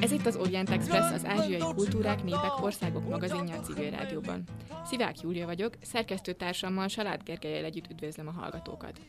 [0.00, 4.42] Ez itt az Orient Express, az ázsiai kultúrák, népek, országok magazinja a civil rádióban.
[4.84, 9.00] Szivák Júlia vagyok, szerkesztőtársammal Salád Gergelyel együtt üdvözlöm a hallgatókat.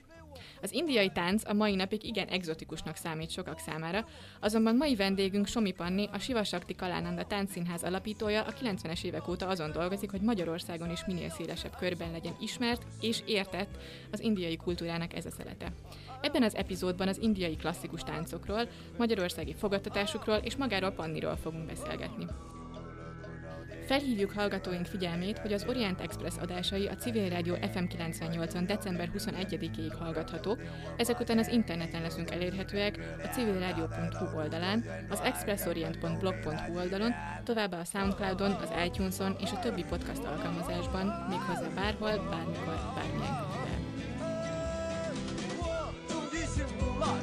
[0.62, 4.06] Az indiai tánc a mai napig igen egzotikusnak számít sokak számára,
[4.40, 9.72] azonban mai vendégünk Somi Panni, a Sivasakti Kalánanda Táncszínház alapítója a 90-es évek óta azon
[9.72, 13.78] dolgozik, hogy Magyarországon is minél szélesebb körben legyen ismert és értett
[14.12, 15.72] az indiai kultúrának ez a szelete.
[16.26, 22.26] Ebben az epizódban az indiai klasszikus táncokról, magyarországi fogadtatásukról és magáról Panniról fogunk beszélgetni.
[23.86, 29.94] Felhívjuk hallgatóink figyelmét, hogy az Orient Express adásai a Civil Rádió FM 98-on december 21-ig
[30.00, 30.62] hallgathatók,
[30.98, 37.12] ezek után az interneten leszünk elérhetőek a civilradio.hu oldalán, az expressorient.blog.hu oldalon,
[37.44, 43.75] továbbá a Soundcloudon, az iTunes-on és a többi podcast alkalmazásban, méghozzá bárhol, bármikor, bármilyen könyvben.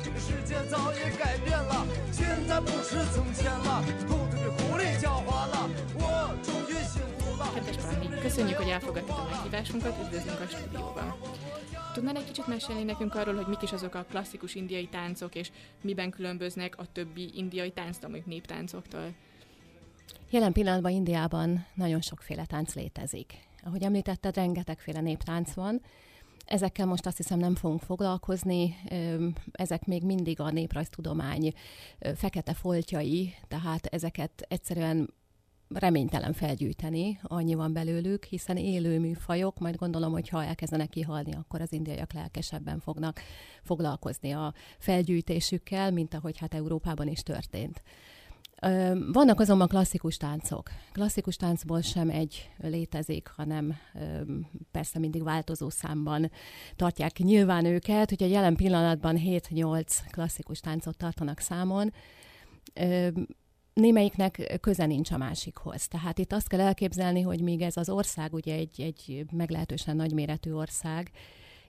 [0.04, 7.46] 这个世界早已改变了，现在不是从前了，兔子比狐狸狡猾了，我终于幸福了。
[7.56, 11.16] Kedves Panni, köszönjük, hogy elfogadtad a meghívásunkat, üdvözlünk a stúdióban.
[11.94, 15.52] Tudnál egy kicsit mesélni nekünk arról, hogy mik is azok a klasszikus indiai táncok, és
[15.82, 19.14] miben különböznek a többi indiai tánctól, mondjuk néptáncoktól?
[20.30, 23.34] Jelen pillanatban Indiában nagyon sokféle tánc létezik.
[23.64, 25.82] Ahogy említetted, rengetegféle néptánc van,
[26.45, 28.77] Ezekkel most azt hiszem nem fogunk foglalkozni,
[29.53, 31.53] ezek még mindig a néprajztudomány
[32.15, 35.09] fekete foltjai, tehát ezeket egyszerűen
[35.75, 41.61] reménytelen felgyűjteni, annyi van belőlük, hiszen élő műfajok, majd gondolom, hogy ha elkezdenek kihalni, akkor
[41.61, 43.21] az indiaiak lelkesebben fognak
[43.63, 47.83] foglalkozni a felgyűjtésükkel, mint ahogy hát Európában is történt.
[49.13, 50.71] Vannak azonban klasszikus táncok.
[50.93, 53.75] Klasszikus táncból sem egy létezik, hanem
[54.71, 56.31] persze mindig változó számban
[56.77, 61.93] tartják nyilván őket, hogy a jelen pillanatban 7-8 klasszikus táncot tartanak számon.
[63.75, 65.89] Némelyiknek köze nincs a másikhoz.
[65.89, 70.53] Tehát itt azt kell elképzelni, hogy még ez az ország ugye egy, egy meglehetősen nagyméretű
[70.53, 71.11] ország,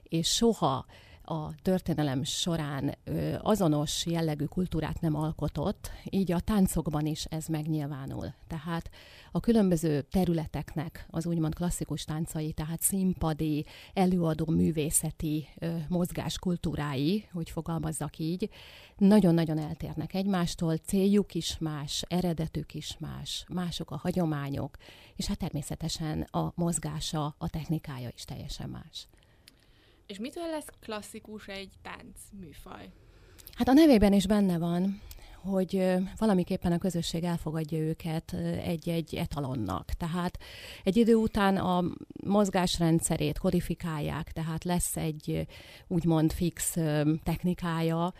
[0.02, 0.86] és soha
[1.24, 2.94] a történelem során
[3.38, 8.34] azonos jellegű kultúrát nem alkotott, így a táncokban is ez megnyilvánul.
[8.46, 8.90] Tehát
[9.32, 15.48] a különböző területeknek az úgymond klasszikus táncai, tehát színpadi, előadó művészeti
[15.88, 18.50] mozgás kultúrái, hogy fogalmazzak így,
[18.96, 24.76] nagyon-nagyon eltérnek egymástól, céljuk is más, eredetük is más, mások a hagyományok,
[25.16, 29.08] és hát természetesen a mozgása, a technikája is teljesen más.
[30.06, 32.90] És mitől lesz klasszikus egy tánc műfaj?
[33.54, 35.00] Hát a nevében is benne van,
[35.42, 38.32] hogy valamiképpen a közösség elfogadja őket
[38.62, 39.92] egy-egy etalonnak.
[39.92, 40.38] Tehát
[40.84, 41.84] egy idő után a
[42.24, 45.46] mozgásrendszerét kodifikálják, tehát lesz egy
[45.86, 46.76] úgymond fix
[47.22, 48.12] technikája,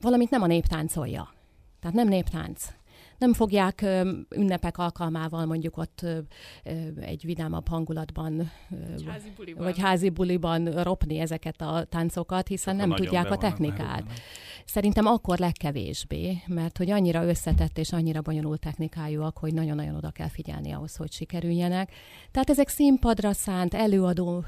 [0.00, 1.34] valamit nem a nép táncolja.
[1.80, 2.66] Tehát nem néptánc
[3.18, 3.84] nem fogják
[4.36, 6.06] ünnepek alkalmával mondjuk ott
[7.00, 8.50] egy vidámabb hangulatban,
[9.06, 9.64] házi buliban.
[9.64, 14.04] vagy házi buliban ropni ezeket a táncokat, hiszen nem tudják a technikát.
[14.64, 20.28] Szerintem akkor legkevésbé, mert hogy annyira összetett és annyira bonyolult technikájúak, hogy nagyon-nagyon oda kell
[20.28, 21.92] figyelni ahhoz, hogy sikerüljenek.
[22.30, 24.44] Tehát ezek színpadra szánt, előadó,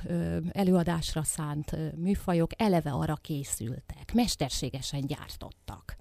[0.52, 5.96] előadásra szánt műfajok eleve arra készültek, mesterségesen gyártottak.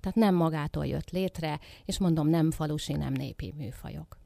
[0.00, 4.16] Tehát nem magától jött létre, és mondom, nem falusi, nem népi műfajok.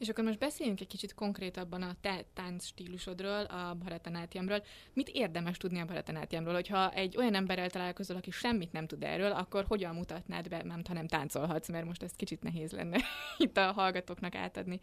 [0.00, 4.62] És akkor most beszéljünk egy kicsit konkrétabban a te tánc stílusodról, a Bharatanátyamról.
[4.92, 6.54] Mit érdemes tudni a Bharatanátyamról?
[6.54, 10.82] Hogyha egy olyan emberrel találkozol, aki semmit nem tud erről, akkor hogyan mutatnád be, nem,
[10.88, 12.98] ha nem táncolhatsz, mert most ez kicsit nehéz lenne
[13.38, 14.80] itt a hallgatóknak átadni.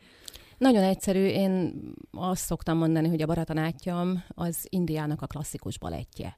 [0.58, 6.38] Nagyon egyszerű, én azt szoktam mondani, hogy a Bharatanátyam az Indiának a klasszikus balettje.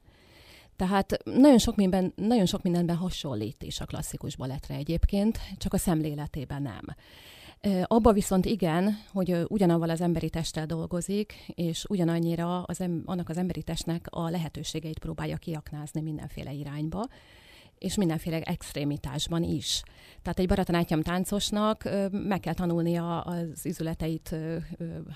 [0.80, 5.78] Tehát nagyon sok, minden, nagyon sok mindenben hasonlít is a klasszikus balettre egyébként, csak a
[5.78, 6.84] szemléletében nem.
[7.84, 13.36] Abba viszont igen, hogy ugyanavval az emberi testtel dolgozik, és ugyanannyira az em- annak az
[13.36, 17.06] emberi testnek a lehetőségeit próbálja kiaknázni mindenféle irányba
[17.80, 19.82] és mindenféle extrémitásban is.
[20.22, 24.36] Tehát egy baratanátjam táncosnak meg kell tanulnia az izületeit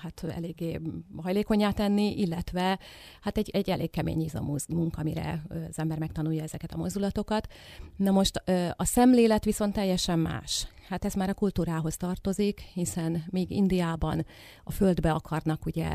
[0.01, 0.79] hát eléggé
[1.21, 2.79] hajlékonyá tenni, illetve
[3.21, 7.47] hát egy, egy elég kemény izomú munka, amire az ember megtanulja ezeket a mozdulatokat.
[7.95, 8.43] Na most
[8.75, 10.67] a szemlélet viszont teljesen más.
[10.87, 14.25] Hát ez már a kultúrához tartozik, hiszen még Indiában
[14.63, 15.89] a földbe akarnak ugye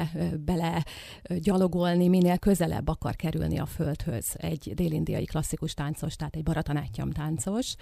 [0.45, 0.85] bele
[1.29, 7.75] gyalogolni, minél közelebb akar kerülni a földhöz egy délindiai klasszikus táncos, tehát egy baratanáttyam táncos.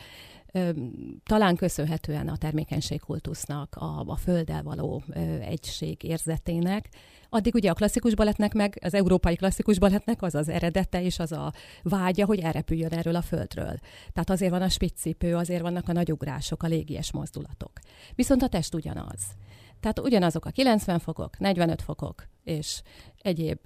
[1.22, 5.02] Talán köszönhetően a termékenységkultusznak, a, a földdel való
[5.40, 6.88] egység érzetének,
[7.30, 11.32] Addig ugye a klasszikus balettnek meg, az európai klasszikus balettnek az az eredete és az
[11.32, 11.52] a
[11.82, 13.78] vágya, hogy elrepüljön erről a földről.
[14.12, 17.72] Tehát azért van a spiccipő, azért vannak a nagyugrások, a légies mozdulatok.
[18.14, 19.20] Viszont a test ugyanaz.
[19.80, 22.82] Tehát ugyanazok a 90 fokok, 45 fokok, és
[23.18, 23.58] egyéb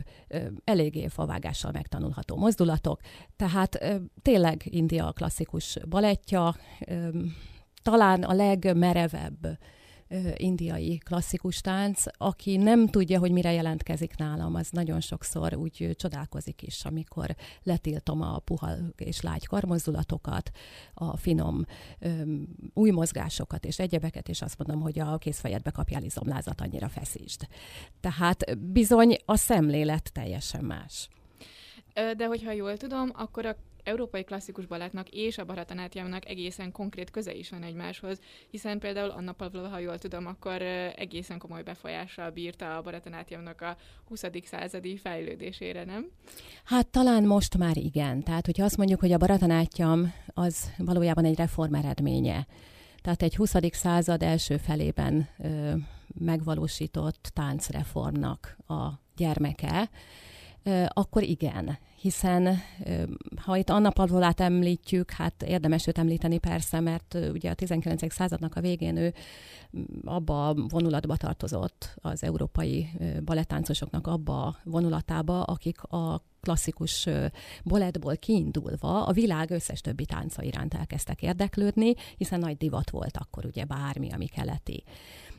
[0.65, 3.01] eléggé favágással megtanulható mozdulatok.
[3.37, 6.57] Tehát tényleg India klasszikus balettja,
[7.83, 9.59] talán a legmerevebb
[10.37, 16.63] indiai klasszikus tánc, aki nem tudja, hogy mire jelentkezik nálam, az nagyon sokszor úgy csodálkozik
[16.63, 20.51] is, amikor letiltom a puha és lágy karmozdulatokat,
[20.95, 21.65] a finom
[21.99, 27.47] öm, új mozgásokat és egyebeket, és azt mondom, hogy a készfejedbe kapjál izomlázat, annyira feszítsd.
[28.01, 31.09] Tehát bizony a szemlélet teljesen más.
[32.17, 37.35] De hogyha jól tudom, akkor a európai klasszikus balettnak és a Bharatanátyamnak egészen konkrét köze
[37.35, 38.21] is van egymáshoz,
[38.51, 40.63] hiszen például Anna Pavlova, ha jól tudom, akkor
[40.97, 43.77] egészen komoly befolyással bírta a Bharatanátyamnak a
[44.09, 44.23] 20.
[44.45, 46.11] századi fejlődésére, nem?
[46.65, 48.23] Hát talán most már igen.
[48.23, 52.47] Tehát, hogyha azt mondjuk, hogy a Bharatanátyam az valójában egy reform eredménye,
[53.03, 53.55] tehát egy 20.
[53.71, 55.73] század első felében ö,
[56.19, 59.91] megvalósított táncreformnak a gyermeke,
[60.63, 62.59] ö, akkor igen hiszen
[63.37, 68.13] ha itt Anna Pavlolát említjük, hát érdemes őt említeni persze, mert ugye a 19.
[68.13, 69.15] századnak a végén ő
[70.05, 72.89] abba a vonulatba tartozott az európai
[73.25, 77.09] balettáncosoknak abba a vonulatába, akik a klasszikus
[77.65, 83.47] bolettból kiindulva a világ összes többi tánca iránt elkezdtek érdeklődni, hiszen nagy divat volt akkor
[83.47, 84.85] ugye bármi, ami keleti.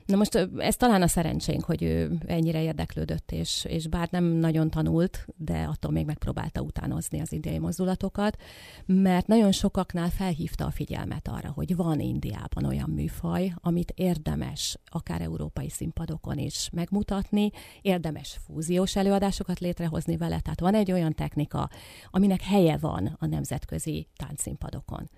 [0.05, 4.69] Na most ez talán a szerencsénk, hogy ő ennyire érdeklődött, és, és bár nem nagyon
[4.69, 8.37] tanult, de attól még megpróbálta utánozni az indiai mozdulatokat,
[8.85, 15.21] mert nagyon sokaknál felhívta a figyelmet arra, hogy van Indiában olyan műfaj, amit érdemes akár
[15.21, 17.51] európai színpadokon is megmutatni,
[17.81, 21.69] érdemes fúziós előadásokat létrehozni vele, tehát van egy olyan technika,
[22.11, 25.09] aminek helye van a nemzetközi táncszínpadokon.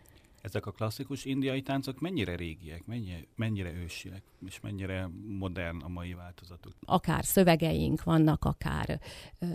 [0.46, 6.14] Ezek a klasszikus indiai táncok mennyire régiek, mennyire, mennyire ősiek, és mennyire modern a mai
[6.14, 6.74] változatuk?
[6.86, 9.00] Akár szövegeink vannak, akár
[9.40, 9.46] ö,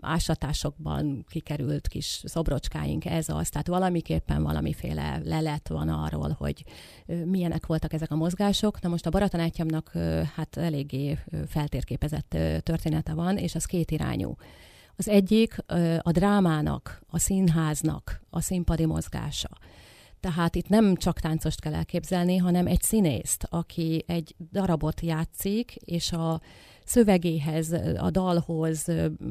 [0.00, 6.64] ásatásokban kikerült kis szobrocskáink, ez az, tehát valamiképpen valamiféle lelet van arról, hogy
[7.24, 8.80] milyenek voltak ezek a mozgások.
[8.80, 12.28] Na most a Baratanátyamnak ö, hát eléggé feltérképezett
[12.62, 14.36] története van, és az két irányú.
[14.96, 15.56] Az egyik
[15.98, 19.48] a drámának, a színháznak a színpadi mozgása.
[20.20, 26.12] Tehát itt nem csak táncost kell elképzelni, hanem egy színészt, aki egy darabot játszik, és
[26.12, 26.40] a
[26.84, 28.86] szövegéhez, a dalhoz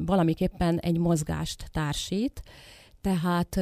[0.06, 2.42] valamiképpen egy mozgást társít.
[3.00, 3.60] Tehát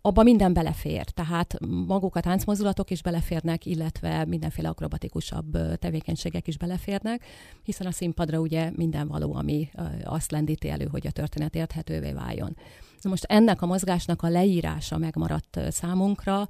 [0.00, 7.24] abba minden belefér, tehát maguk a táncmozdulatok is beleférnek, illetve mindenféle akrobatikusabb tevékenységek is beleférnek,
[7.62, 9.70] hiszen a színpadra ugye minden való, ami
[10.04, 12.56] azt lendíti elő, hogy a történet érthetővé váljon.
[13.00, 16.48] Na most ennek a mozgásnak a leírása megmaradt számunkra,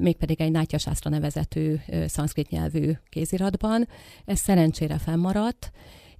[0.00, 1.74] mégpedig egy Nátya Sásztra nevezetű
[2.06, 3.88] szanszkrit nyelvű kéziratban.
[4.24, 5.70] Ez szerencsére fennmaradt,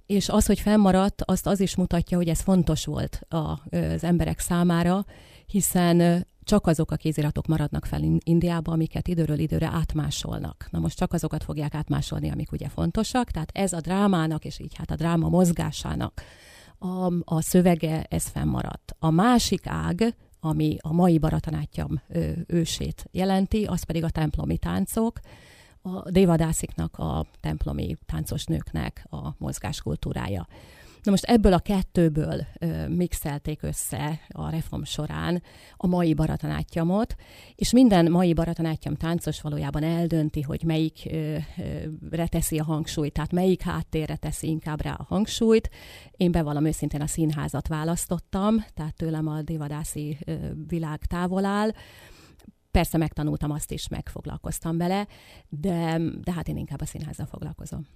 [0.05, 5.05] és az, hogy fennmaradt, azt az is mutatja, hogy ez fontos volt az emberek számára,
[5.45, 10.67] hiszen csak azok a kéziratok maradnak fel Indiába, amiket időről időre átmásolnak.
[10.71, 14.75] Na most csak azokat fogják átmásolni, amik ugye fontosak, tehát ez a drámának, és így
[14.75, 16.21] hát a dráma mozgásának
[16.79, 18.95] a, a szövege, ez fennmaradt.
[18.99, 22.01] A másik ág, ami a mai baratanátjam
[22.47, 25.19] ősét jelenti, az pedig a templomi táncok,
[25.81, 30.47] a dévadásziknak, a templomi táncos nőknek a mozgáskultúrája.
[31.03, 35.43] Na most ebből a kettőből ö, mixelték össze a reform során
[35.77, 37.15] a mai baratanátjamot,
[37.55, 44.15] és minden mai baratanátjam táncos valójában eldönti, hogy melyikre teszi a hangsúlyt, tehát melyik háttérre
[44.15, 45.69] teszi inkább rá a hangsúlyt.
[46.11, 50.33] Én bevallom őszintén a színházat választottam, tehát tőlem a divadászi ö,
[50.67, 51.71] világ távol áll,
[52.71, 55.07] Persze megtanultam azt is, megfoglalkoztam vele,
[55.49, 57.87] de, de hát én inkább a színházzal foglalkozom.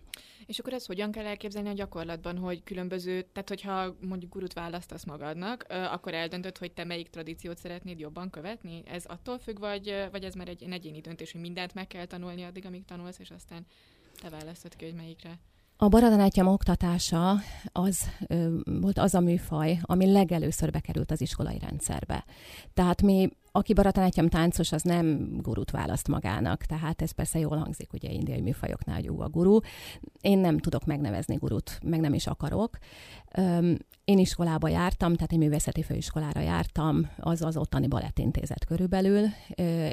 [0.45, 5.05] És akkor ezt hogyan kell elképzelni a gyakorlatban, hogy különböző, tehát hogyha mondjuk gurut választasz
[5.05, 8.83] magadnak, akkor eldöntöd, hogy te melyik tradíciót szeretnéd jobban követni?
[8.85, 12.43] Ez attól függ, vagy, vagy ez már egy egyéni döntés, hogy mindent meg kell tanulni
[12.43, 13.65] addig, amíg tanulsz, és aztán
[14.21, 15.39] te választod ki, hogy melyikre?
[15.77, 17.35] A baradanátyam oktatása
[17.71, 22.25] az ö, volt az a műfaj, ami legelőször bekerült az iskolai rendszerbe.
[22.73, 27.93] Tehát mi aki baratanátjam táncos, az nem gurut választ magának, tehát ez persze jól hangzik,
[27.93, 29.59] ugye indiai műfajoknál jó a guru.
[30.21, 32.77] Én nem tudok megnevezni gurut, meg nem is akarok.
[34.05, 39.25] Én iskolába jártam, tehát egy művészeti főiskolára jártam, az az ottani balettintézet körülbelül,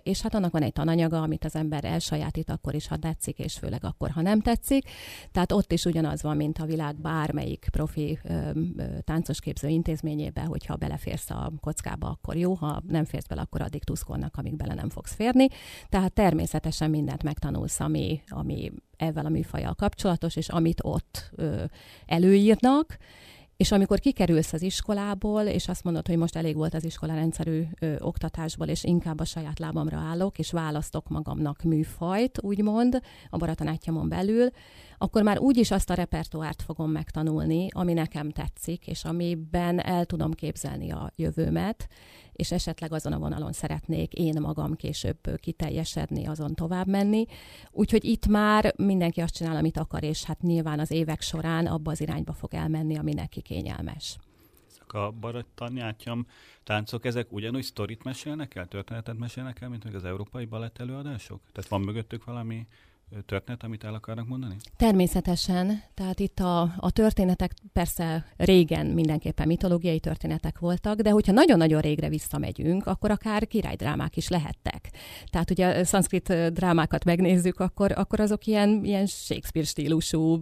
[0.03, 3.59] és hát annak van egy tananyaga, amit az ember elsajátít akkor is, ha tetszik, és
[3.59, 4.89] főleg akkor, ha nem tetszik.
[5.33, 8.19] Tehát ott is ugyanaz van, mint a világ bármelyik profi
[9.05, 14.37] táncosképző intézményében, hogyha beleférsz a kockába, akkor jó, ha nem férsz bele, akkor addig tuszkolnak,
[14.37, 15.49] amíg bele nem fogsz férni.
[15.89, 21.65] Tehát természetesen mindent megtanulsz, ami, ami ezzel a műfajjal kapcsolatos, és amit ott ö,
[22.07, 22.99] előírnak,
[23.61, 27.63] és amikor kikerülsz az iskolából, és azt mondod, hogy most elég volt az iskola rendszerű
[27.81, 33.01] ö, oktatásból, és inkább a saját lábamra állok, és választok magamnak műfajt, úgymond,
[33.31, 34.51] a baratanátjamon belül,
[35.03, 40.33] akkor már úgyis azt a repertoárt fogom megtanulni, ami nekem tetszik, és amiben el tudom
[40.33, 41.89] képzelni a jövőmet,
[42.33, 47.27] és esetleg azon a vonalon szeretnék én magam később kiteljesedni, azon tovább menni.
[47.71, 51.91] Úgyhogy itt már mindenki azt csinál, amit akar, és hát nyilván az évek során abba
[51.91, 54.19] az irányba fog elmenni, ami neki kényelmes
[54.93, 56.27] a barattanyátyam
[56.65, 61.41] táncok, ezek ugyanúgy sztorit mesélnek el, történetet mesélnek el, mint az európai balett előadások?
[61.53, 62.67] Tehát van mögöttük valami
[63.27, 64.57] történet, amit el akarnak mondani?
[64.77, 65.83] Természetesen.
[65.95, 72.09] Tehát itt a, a történetek persze régen mindenképpen mitológiai történetek voltak, de hogyha nagyon-nagyon régre
[72.09, 74.91] visszamegyünk, akkor akár királydrámák is lehettek.
[75.31, 80.41] Tehát ugye szanszkrit drámákat megnézzük, akkor, akkor azok ilyen, ilyen Shakespeare stílusú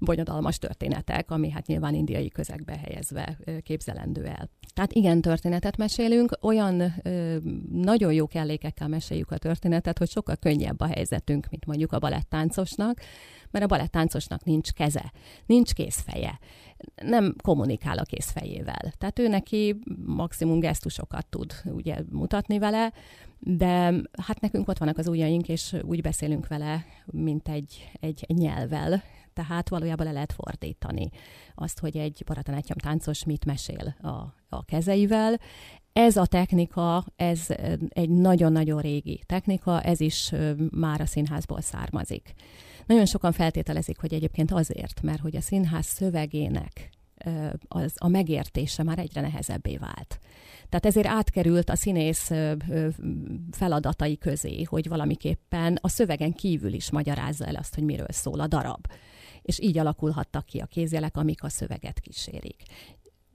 [0.00, 4.50] bonyodalmas történetek, ami hát nyilván indiai közegbe helyezve képzelendő el.
[4.74, 6.94] Tehát igen, történetet mesélünk, olyan
[7.72, 13.00] nagyon jó kellékekkel meséljük a történetet, hogy sokkal könnyebb a helyzetünk, mint mondjuk a balettáncosnak,
[13.50, 15.12] mert a balettáncosnak nincs keze,
[15.46, 16.38] nincs kézfeje,
[17.02, 18.92] nem kommunikál a kézfejével.
[18.98, 22.92] Tehát ő neki maximum gesztusokat tud ugye mutatni vele,
[23.38, 29.02] de hát nekünk ott vannak az ujjaink, és úgy beszélünk vele, mint egy, egy, nyelvvel,
[29.32, 31.10] tehát valójában le lehet fordítani
[31.54, 35.40] azt, hogy egy baratanátjam táncos mit mesél a, a kezeivel.
[35.92, 37.46] Ez a technika, ez
[37.88, 40.32] egy nagyon-nagyon régi technika, ez is
[40.70, 42.32] már a színházból származik.
[42.86, 46.90] Nagyon sokan feltételezik, hogy egyébként azért, mert hogy a színház szövegének
[47.68, 50.18] az, a megértése már egyre nehezebbé vált.
[50.68, 52.30] Tehát ezért átkerült a színész
[53.50, 58.46] feladatai közé, hogy valamiképpen a szövegen kívül is magyarázza el azt, hogy miről szól a
[58.46, 58.86] darab.
[59.42, 62.62] És így alakulhattak ki a kézjelek, amik a szöveget kísérik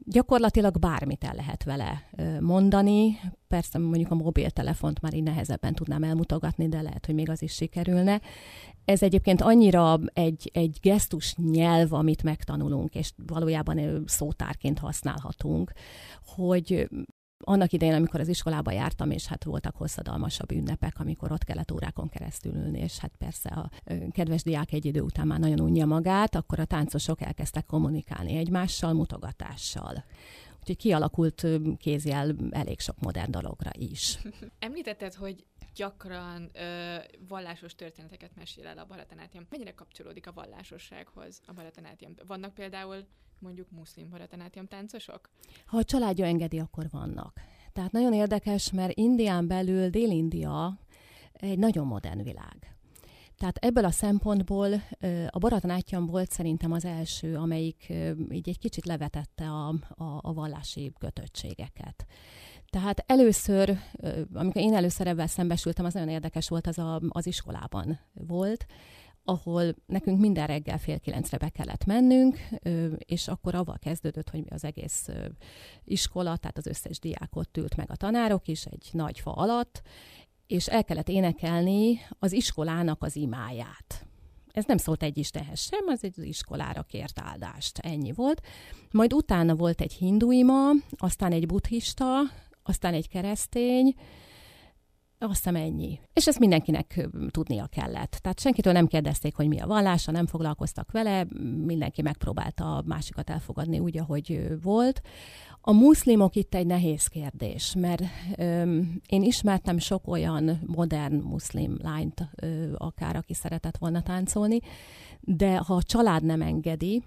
[0.09, 2.09] gyakorlatilag bármit el lehet vele
[2.39, 3.19] mondani.
[3.47, 7.53] Persze mondjuk a mobiltelefont már így nehezebben tudnám elmutogatni, de lehet, hogy még az is
[7.53, 8.21] sikerülne.
[8.85, 15.71] Ez egyébként annyira egy, egy gesztus nyelv, amit megtanulunk, és valójában szótárként használhatunk,
[16.25, 16.89] hogy
[17.43, 22.09] annak idején, amikor az iskolába jártam, és hát voltak hosszadalmasabb ünnepek, amikor ott kellett órákon
[22.09, 23.69] keresztül ülni, és hát persze a
[24.11, 28.93] kedves diák egy idő után már nagyon unja magát, akkor a táncosok elkezdtek kommunikálni egymással,
[28.93, 30.03] mutogatással.
[30.69, 31.47] Úgyhogy kialakult
[31.77, 34.17] kézjel elég sok modern dologra is.
[34.59, 35.45] Említetted, hogy
[35.75, 36.95] gyakran ö,
[37.27, 39.45] vallásos történeteket mesél el a Bharatanátyam.
[39.49, 42.13] Mennyire kapcsolódik a vallásossághoz a Bharatanátyam?
[42.27, 43.05] Vannak például
[43.39, 45.29] mondjuk muszlim Bharatanátyam táncosok?
[45.65, 47.41] Ha a családja engedi, akkor vannak.
[47.73, 50.79] Tehát nagyon érdekes, mert Indián belül Dél-India
[51.33, 52.76] egy nagyon modern világ.
[53.37, 54.73] Tehát ebből a szempontból
[55.29, 57.93] a Baratanátjam volt szerintem az első, amelyik
[58.31, 62.05] így egy kicsit levetette a, a, a vallási kötöttségeket.
[62.69, 63.77] Tehát először,
[64.33, 68.65] amikor én először ebben szembesültem, az nagyon érdekes volt, az a, az iskolában volt,
[69.23, 72.39] ahol nekünk minden reggel fél kilencre be kellett mennünk,
[72.97, 75.09] és akkor avval kezdődött, hogy mi az egész
[75.83, 79.81] iskola, tehát az összes diák ott ült meg a tanárok is egy nagy fa alatt,
[80.47, 84.05] és el kellett énekelni az iskolának az imáját.
[84.51, 87.77] Ez nem szólt egy istenhez sem, az egy iskolára kért áldást.
[87.77, 88.41] Ennyi volt.
[88.91, 92.19] Majd utána volt egy hinduima, aztán egy buddhista,
[92.63, 93.95] aztán egy keresztény,
[95.19, 95.99] azt hiszem ennyi.
[96.13, 98.11] És ezt mindenkinek tudnia kellett.
[98.21, 101.25] Tehát senkitől nem kérdezték, hogy mi a vallása, nem foglalkoztak vele,
[101.65, 105.01] mindenki megpróbálta a másikat elfogadni úgy, ahogy volt.
[105.61, 108.03] A muszlimok itt egy nehéz kérdés, mert
[108.37, 114.59] öm, én ismertem sok olyan modern muszlim lányt, ö, akár aki szeretett volna táncolni,
[115.19, 117.03] de ha a család nem engedi,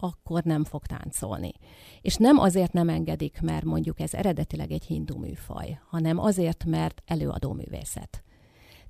[0.00, 1.52] akkor nem fog táncolni.
[2.00, 7.02] És nem azért nem engedik, mert mondjuk ez eredetileg egy hindu műfaj, hanem azért, mert
[7.06, 8.20] előadó művészet.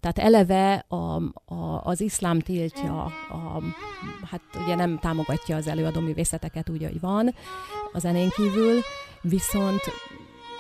[0.01, 1.23] Tehát eleve a,
[1.55, 3.63] a, az iszlám tiltja, a,
[4.31, 7.35] hát ugye nem támogatja az előadó művészeteket úgy, hogy van
[7.93, 8.81] a zenén kívül,
[9.23, 9.81] viszont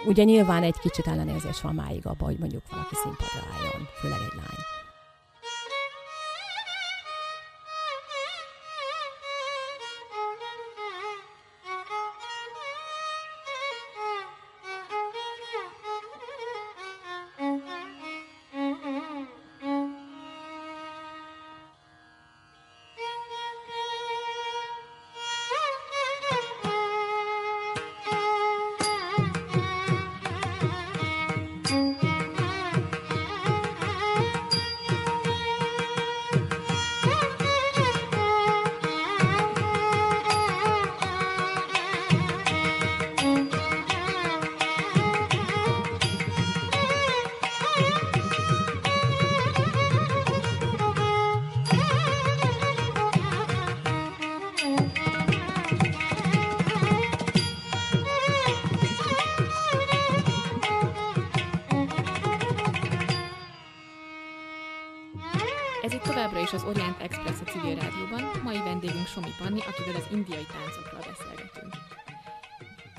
[0.06, 4.36] ugye nyilván egy kicsit ellenérzés van máig abban, hogy mondjuk valaki színpadra álljon, főleg egy
[4.36, 4.75] lány.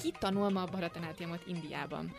[0.08, 2.12] Ki tanul ma a Bharatanátyamot Indiában?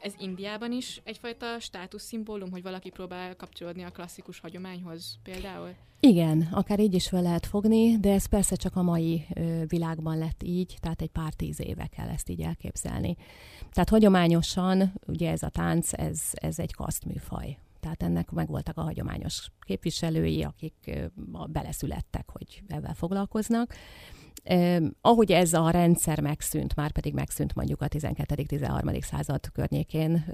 [0.00, 5.74] Ez Indiában is egyfajta státuszszimbólum, hogy valaki próbál kapcsolódni a klasszikus hagyományhoz például?
[6.00, 9.26] Igen, akár így is fel lehet fogni, de ez persze csak a mai
[9.66, 13.16] világban lett így, tehát egy pár tíz éve kell ezt így elképzelni.
[13.72, 19.50] Tehát hagyományosan, ugye ez a tánc, ez, ez egy kasztműfaj tehát ennek megvoltak a hagyományos
[19.60, 21.00] képviselői, akik
[21.48, 23.74] beleszülettek, hogy ebben foglalkoznak.
[25.00, 29.02] Ahogy ez a rendszer megszűnt, már pedig megszűnt mondjuk a 12.-13.
[29.02, 30.24] század környékén,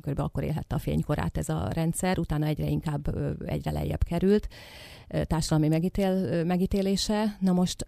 [0.00, 0.18] kb.
[0.18, 3.16] akkor élhette a fénykorát ez a rendszer, utána egyre inkább,
[3.46, 4.48] egyre lejjebb került
[5.08, 7.36] társadalmi megítél, megítélése.
[7.40, 7.84] Na most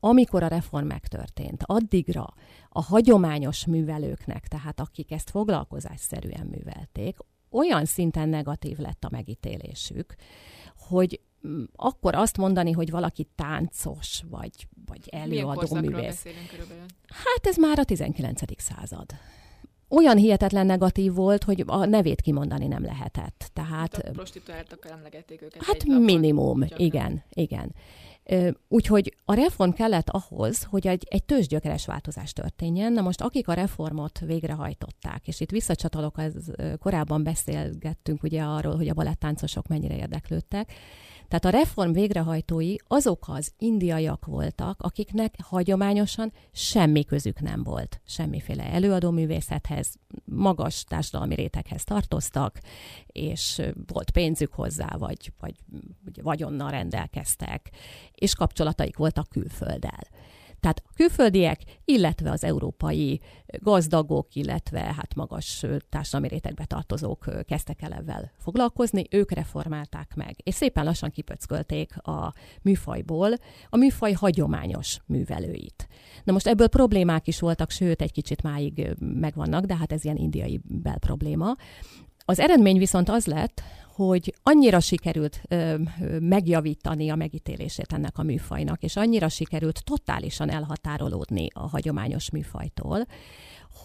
[0.00, 2.34] amikor a reform megtörtént, addigra
[2.68, 7.16] a hagyományos művelőknek, tehát akik ezt foglalkozásszerűen művelték,
[7.50, 10.14] olyan szinten negatív lett a megítélésük,
[10.76, 11.20] hogy
[11.76, 16.26] akkor azt mondani, hogy valaki táncos, vagy, vagy előadó művész.
[17.08, 18.42] Hát ez már a 19.
[18.56, 19.06] század.
[19.88, 23.50] Olyan hihetetlen negatív volt, hogy a nevét kimondani nem lehetett.
[23.52, 25.64] Tehát, hát a prostituáltak emlegették őket.
[25.64, 27.74] Hát minimum, igen, igen.
[28.68, 32.92] Úgyhogy a reform kellett ahhoz, hogy egy, egy tőzsgyökeres változás történjen.
[32.92, 38.88] Na most akik a reformot végrehajtották, és itt visszacsatolok, az, korábban beszélgettünk ugye arról, hogy
[38.88, 40.72] a balettáncosok mennyire érdeklődtek,
[41.30, 48.00] tehát a reform végrehajtói azok az indiaiak voltak, akiknek hagyományosan semmi közük nem volt.
[48.06, 52.58] Semmiféle előadóművészethez, magas társadalmi réteghez tartoztak,
[53.06, 55.54] és volt pénzük hozzá, vagy, vagy,
[56.04, 57.70] vagy vagyonnal rendelkeztek,
[58.14, 60.02] és kapcsolataik voltak külfölddel.
[60.60, 63.20] Tehát a külföldiek, illetve az európai
[63.58, 70.54] gazdagok, illetve hát magas társadalmi rétegbe tartozók kezdtek el ebben foglalkozni, ők reformálták meg, és
[70.54, 73.32] szépen lassan kipöckölték a műfajból
[73.68, 75.88] a műfaj hagyományos művelőit.
[76.24, 80.16] Na most ebből problémák is voltak, sőt, egy kicsit máig megvannak, de hát ez ilyen
[80.16, 81.54] indiai bel probléma.
[82.24, 83.62] Az eredmény viszont az lett,
[84.06, 85.74] hogy annyira sikerült ö,
[86.20, 93.06] megjavítani a megítélését ennek a műfajnak, és annyira sikerült totálisan elhatárolódni a hagyományos műfajtól,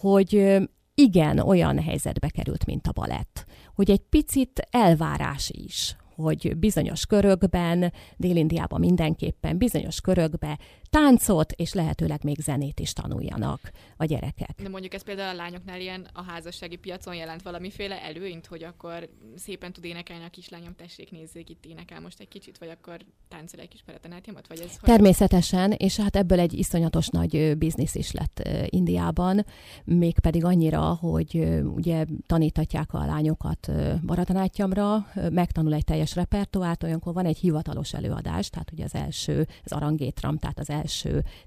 [0.00, 0.58] hogy
[0.94, 3.44] igen, olyan helyzetbe került, mint a balett.
[3.74, 10.58] Hogy egy picit elvárás is, hogy bizonyos körökben, Dél-Indiában mindenképpen, bizonyos körökben
[10.96, 13.60] táncot és lehetőleg még zenét is tanuljanak
[13.96, 14.54] a gyerekek.
[14.62, 19.08] De mondjuk ez például a lányoknál ilyen a házassági piacon jelent valamiféle előnyt, hogy akkor
[19.36, 22.96] szépen tud énekelni a kislányom, tessék, nézzék, itt énekel most egy kicsit, vagy akkor
[23.28, 24.76] táncol egy kis peretenátjamat, vagy ez?
[24.80, 25.80] Természetesen, hogy...
[25.80, 29.46] és hát ebből egy iszonyatos nagy biznisz is lett Indiában,
[29.84, 33.70] mégpedig annyira, hogy ugye tanítatják a lányokat
[34.06, 39.72] baratanátjamra, megtanul egy teljes repertoárt, olyankor van egy hivatalos előadás, tehát ugye az első, az
[39.72, 40.84] arangétram, tehát az első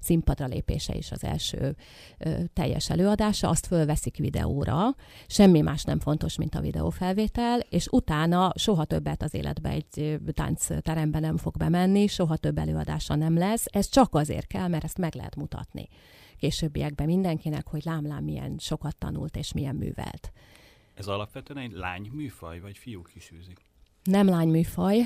[0.00, 1.76] színpadra lépése és az első
[2.18, 4.94] ö, teljes előadása, azt fölveszik videóra,
[5.26, 11.18] semmi más nem fontos, mint a videófelvétel, és utána soha többet az életbe egy táncterembe
[11.18, 15.14] nem fog bemenni, soha több előadása nem lesz, ez csak azért kell, mert ezt meg
[15.14, 15.88] lehet mutatni
[16.40, 20.32] későbbiekben mindenkinek, hogy lámlám milyen sokat tanult és milyen művelt.
[20.94, 23.69] Ez alapvetően egy lány műfaj, vagy fiúk is űzik?
[24.04, 24.98] Nem lányműfaj,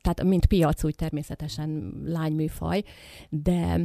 [0.00, 2.82] tehát mint piac úgy természetesen lányműfaj,
[3.28, 3.80] de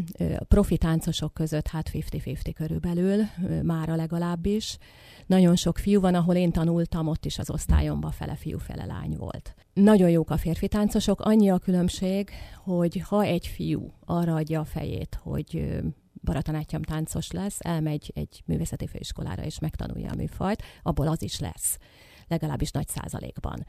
[0.47, 3.23] profi táncosok között hát 50-50 körülbelül,
[3.63, 4.77] mára legalábbis.
[5.25, 9.15] Nagyon sok fiú van, ahol én tanultam, ott is az osztályomban fele fiú, fele lány
[9.17, 9.55] volt.
[9.73, 12.29] Nagyon jók a férfi táncosok, annyi a különbség,
[12.63, 15.79] hogy ha egy fiú arra adja a fejét, hogy
[16.23, 21.77] baratanátyam táncos lesz, elmegy egy művészeti főiskolára és megtanulja a műfajt, abból az is lesz,
[22.27, 23.65] legalábbis nagy százalékban.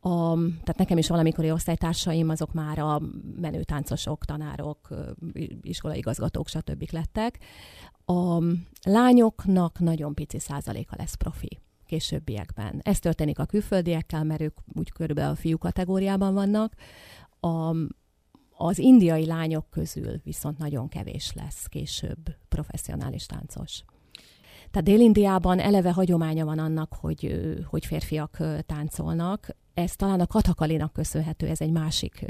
[0.00, 3.00] A, tehát nekem is valamikori osztálytársaim, azok már a
[3.36, 4.88] menő táncosok, tanárok,
[5.60, 6.88] iskolaigazgatók, stb.
[6.92, 7.38] lettek.
[8.04, 8.42] A
[8.82, 12.80] lányoknak nagyon pici százaléka lesz profi későbbiekben.
[12.82, 16.74] Ez történik a külföldiekkel, mert ők úgy körülbelül a fiú kategóriában vannak.
[17.40, 17.76] A,
[18.56, 23.82] az indiai lányok közül viszont nagyon kevés lesz később professzionális táncos.
[24.70, 29.48] Tehát Dél-Indiában eleve hagyománya van annak, hogy, hogy férfiak táncolnak.
[29.74, 32.24] Ez talán a katakalinak köszönhető, ez egy másik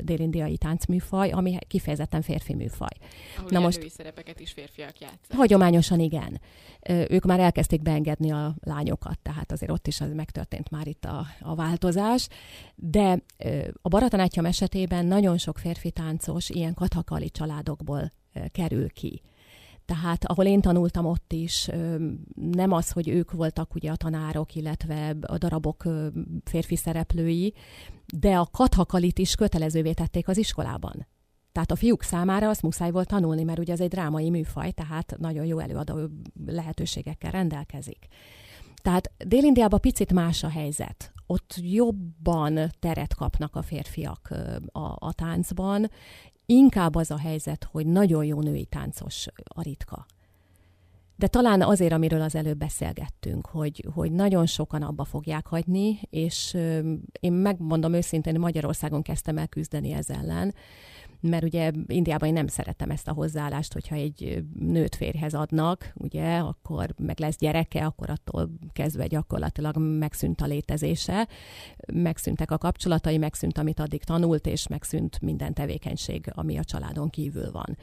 [0.00, 2.88] dél-indiai táncműfaj, ami kifejezetten férfi műfaj.
[3.36, 5.36] Ahol Na most szerepeket is férfiak játszanak.
[5.36, 6.40] Hagyományosan igen.
[6.88, 11.26] Ők már elkezdték beengedni a lányokat, tehát azért ott is az megtörtént már itt a,
[11.40, 12.28] a változás.
[12.74, 13.22] De
[13.82, 18.12] a Baratanátyam esetében nagyon sok férfi táncos ilyen katakali családokból
[18.52, 19.22] kerül ki.
[19.92, 21.68] Tehát ahol én tanultam ott is,
[22.34, 25.84] nem az, hogy ők voltak ugye a tanárok, illetve a darabok
[26.44, 27.54] férfi szereplői,
[28.16, 31.06] de a kathakalit is kötelezővé tették az iskolában.
[31.52, 35.14] Tehát a fiúk számára azt muszáj volt tanulni, mert ugye ez egy drámai műfaj, tehát
[35.18, 35.98] nagyon jó előadó
[36.46, 38.06] lehetőségekkel rendelkezik.
[38.82, 41.12] Tehát Dél-Indiában picit más a helyzet.
[41.26, 44.34] Ott jobban teret kapnak a férfiak
[44.66, 45.90] a, a táncban,
[46.52, 50.06] Inkább az a helyzet, hogy nagyon jó női táncos a ritka.
[51.16, 56.56] De talán azért, amiről az előbb beszélgettünk, hogy, hogy nagyon sokan abba fogják hagyni, és
[57.20, 60.54] én megmondom őszintén, Magyarországon kezdtem el küzdeni ez ellen,
[61.22, 66.38] mert ugye Indiában én nem szeretem ezt a hozzáállást, hogyha egy nőt férhez adnak, ugye,
[66.38, 71.28] akkor meg lesz gyereke, akkor attól kezdve gyakorlatilag megszűnt a létezése,
[71.92, 77.50] megszűntek a kapcsolatai, megszűnt, amit addig tanult, és megszűnt minden tevékenység, ami a családon kívül
[77.50, 77.76] van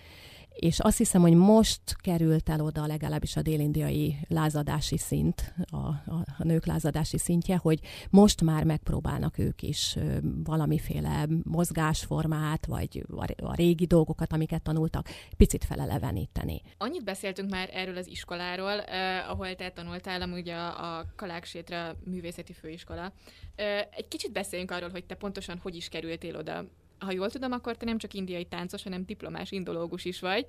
[0.59, 6.25] és azt hiszem, hogy most került el oda legalábbis a délindiai lázadási szint, a, a,
[6.37, 9.97] a nők lázadási szintje, hogy most már megpróbálnak ők is
[10.43, 13.05] valamiféle mozgásformát, vagy
[13.41, 16.61] a, régi dolgokat, amiket tanultak, picit feleleveníteni.
[16.77, 22.53] Annyit beszéltünk már erről az iskoláról, eh, ahol te tanultál, amúgy a, a Kaláksétra művészeti
[22.53, 23.13] főiskola.
[23.55, 26.65] Eh, egy kicsit beszéljünk arról, hogy te pontosan hogy is kerültél oda
[26.99, 30.45] ha jól tudom, akkor te nem csak indiai táncos, hanem diplomás indológus is vagy.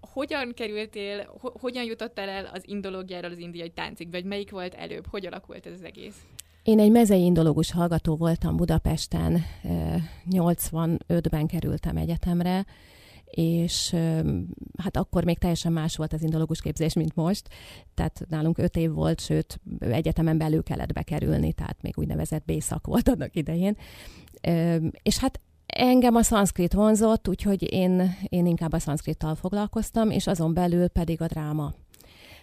[0.00, 5.06] Hogyan kerültél, ho- hogyan jutottál el az indológiáról az indiai táncig, vagy melyik volt előbb?
[5.06, 6.16] Hogy alakult ez az egész?
[6.62, 9.44] Én egy mezei indológus hallgató voltam Budapesten,
[10.30, 12.66] 85-ben kerültem egyetemre,
[13.24, 13.94] és
[14.78, 17.48] hát akkor még teljesen más volt az indológus képzés, mint most.
[17.94, 23.08] Tehát nálunk öt év volt, sőt, egyetemen belül kellett bekerülni, tehát még úgynevezett B-szak volt
[23.08, 23.76] annak idején.
[25.02, 25.40] És hát
[25.76, 31.20] Engem a szanszkrit vonzott, úgyhogy én, én inkább a szanszkrittal foglalkoztam, és azon belül pedig
[31.20, 31.72] a dráma.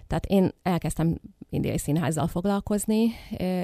[0.08, 3.12] Tehát én elkezdtem indiai színházzal foglalkozni.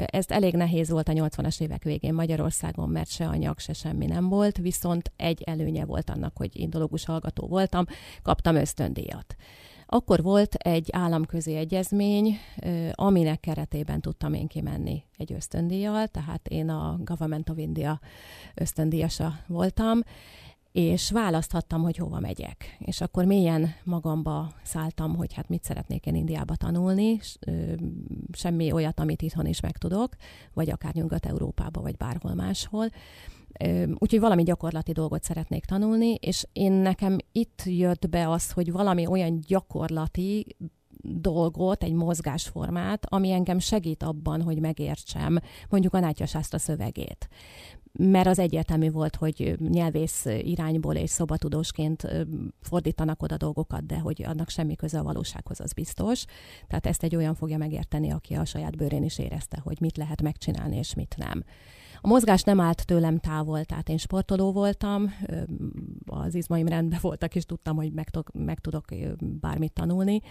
[0.06, 4.30] Ez elég nehéz volt a 80-as évek végén Magyarországon, mert se anyag, se semmi nem
[4.30, 7.86] volt, viszont egy előnye volt annak, hogy indológus hallgató voltam,
[8.22, 9.36] kaptam ösztöndíjat.
[9.96, 12.38] Akkor volt egy államközi egyezmény,
[12.92, 18.00] aminek keretében tudtam én kimenni egy ösztöndíjjal, tehát én a Government of India
[18.56, 20.00] ösztöndíjasa voltam,
[20.72, 22.78] és választhattam, hogy hova megyek.
[22.80, 27.20] És akkor mélyen magamba szálltam, hogy hát mit szeretnék én Indiába tanulni,
[28.32, 30.16] semmi olyat, amit itthon is megtudok,
[30.54, 32.90] vagy akár Nyugat-Európába, vagy bárhol máshol.
[33.98, 39.08] Úgyhogy valami gyakorlati dolgot szeretnék tanulni, és én nekem itt jött be az, hogy valami
[39.08, 40.56] olyan gyakorlati
[41.08, 45.40] dolgot, egy mozgásformát, ami engem segít abban, hogy megértsem
[45.70, 47.30] mondjuk a Nátyasástra szövegét.
[47.98, 52.08] Mert az egyértelmű volt, hogy nyelvész irányból és szobatudósként
[52.62, 56.26] fordítanak oda dolgokat, de hogy annak semmi köze a valósághoz, az biztos.
[56.68, 60.22] Tehát ezt egy olyan fogja megérteni, aki a saját bőrén is érezte, hogy mit lehet
[60.22, 61.44] megcsinálni és mit nem.
[62.02, 65.14] A mozgás nem állt tőlem távol, tehát én sportoló voltam,
[66.06, 68.86] az izmaim rendben voltak, és tudtam, hogy meg, meg tudok
[69.20, 70.22] bármit tanulni.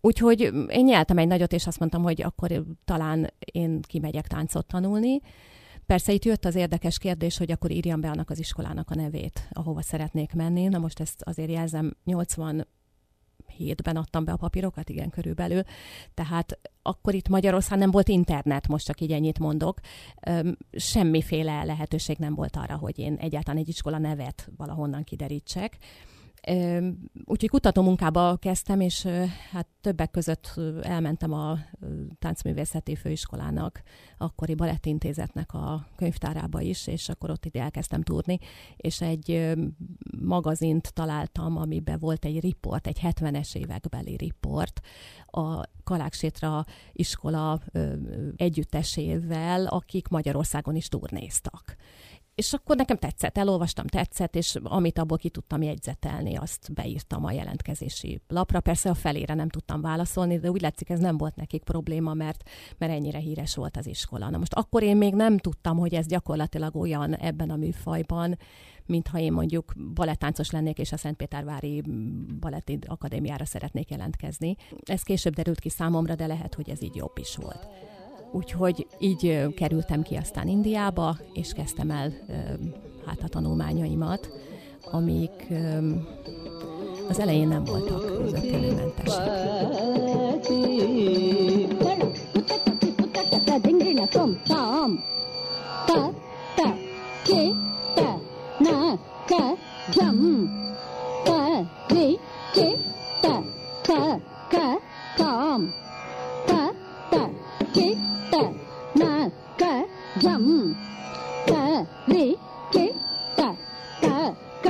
[0.00, 5.20] Úgyhogy én nyeltem egy nagyot, és azt mondtam, hogy akkor talán én kimegyek táncot tanulni.
[5.86, 9.48] Persze itt jött az érdekes kérdés, hogy akkor írjam be annak az iskolának a nevét,
[9.52, 10.66] ahova szeretnék menni.
[10.66, 12.66] Na most ezt azért jelzem, 80
[13.46, 15.62] hétben adtam be a papírokat, igen, körülbelül.
[16.14, 19.80] Tehát akkor itt Magyarországon nem volt internet, most csak így ennyit mondok.
[20.72, 25.78] Semmiféle lehetőség nem volt arra, hogy én egyáltalán egy iskola nevet valahonnan kiderítsek.
[27.24, 29.06] Úgyhogy kutató munkába kezdtem, és
[29.50, 31.58] hát többek között elmentem a
[32.18, 33.82] táncművészeti főiskolának,
[34.18, 38.38] akkori balettintézetnek a könyvtárába is, és akkor ott ide elkezdtem túrni,
[38.76, 39.54] és egy
[40.20, 44.80] magazint találtam, amiben volt egy riport, egy 70-es évekbeli riport,
[45.26, 47.60] a Kaláksétra iskola
[48.36, 51.76] együttesével, akik Magyarországon is turnéztak
[52.36, 57.32] és akkor nekem tetszett, elolvastam, tetszett, és amit abból ki tudtam jegyzetelni, azt beírtam a
[57.32, 58.60] jelentkezési lapra.
[58.60, 62.48] Persze a felére nem tudtam válaszolni, de úgy látszik, ez nem volt nekik probléma, mert,
[62.78, 64.30] mert ennyire híres volt az iskola.
[64.30, 68.38] Na most akkor én még nem tudtam, hogy ez gyakorlatilag olyan ebben a műfajban,
[68.86, 71.82] mintha én mondjuk balettáncos lennék, és a Szentpétervári
[72.40, 74.56] Baletti Akadémiára szeretnék jelentkezni.
[74.82, 77.68] Ez később derült ki számomra, de lehet, hogy ez így jobb is volt.
[78.32, 82.12] Úgyhogy így kerültem ki aztán Indiába, és kezdtem el
[83.06, 84.30] hát a tanulmányaimat,
[84.90, 85.52] amik
[87.08, 88.06] az elején nem voltak
[110.26, 110.44] జం
[111.48, 111.52] క
[112.12, 112.24] రి
[112.72, 112.84] కి
[113.38, 113.42] క
[114.02, 114.06] క
[114.64, 114.68] క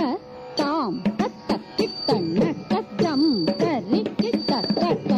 [0.59, 0.91] తాం
[1.21, 3.23] క క కి త న క జం
[3.61, 5.13] క రి కి త క క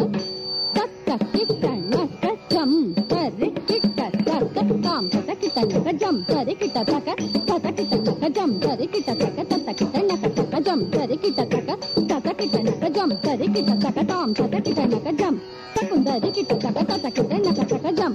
[0.77, 2.73] క క కి త న క జం
[3.11, 4.61] క రి కి క క క
[5.27, 7.11] క కి త క జం క రి కి క క క
[7.49, 9.83] క క జం క రి కి క క త త క
[10.53, 11.71] క జం క రి కి క క క
[12.09, 12.33] క
[12.83, 15.35] క జం క రి కి క క తాం క క క జం
[15.75, 18.13] త కు క క త క క జం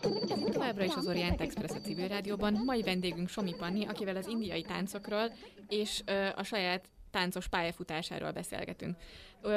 [0.00, 0.52] zökkenőmentesek.
[0.52, 2.62] Továbbra is az Orient Express a civil rádióban.
[2.64, 5.32] Mai vendégünk Somi Panni, akivel az indiai táncokról
[5.68, 8.96] és ö, a saját táncos pályafutásáról beszélgetünk.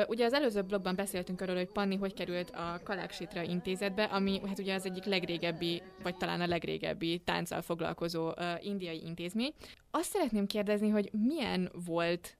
[0.07, 4.59] Ugye az előző blogban beszéltünk arról, hogy Panni hogy került a Kaláksitra intézetbe, ami hát
[4.59, 9.53] ugye az egyik legrégebbi, vagy talán a legrégebbi tánccal foglalkozó uh, indiai intézmény.
[9.91, 12.37] Azt szeretném kérdezni, hogy milyen volt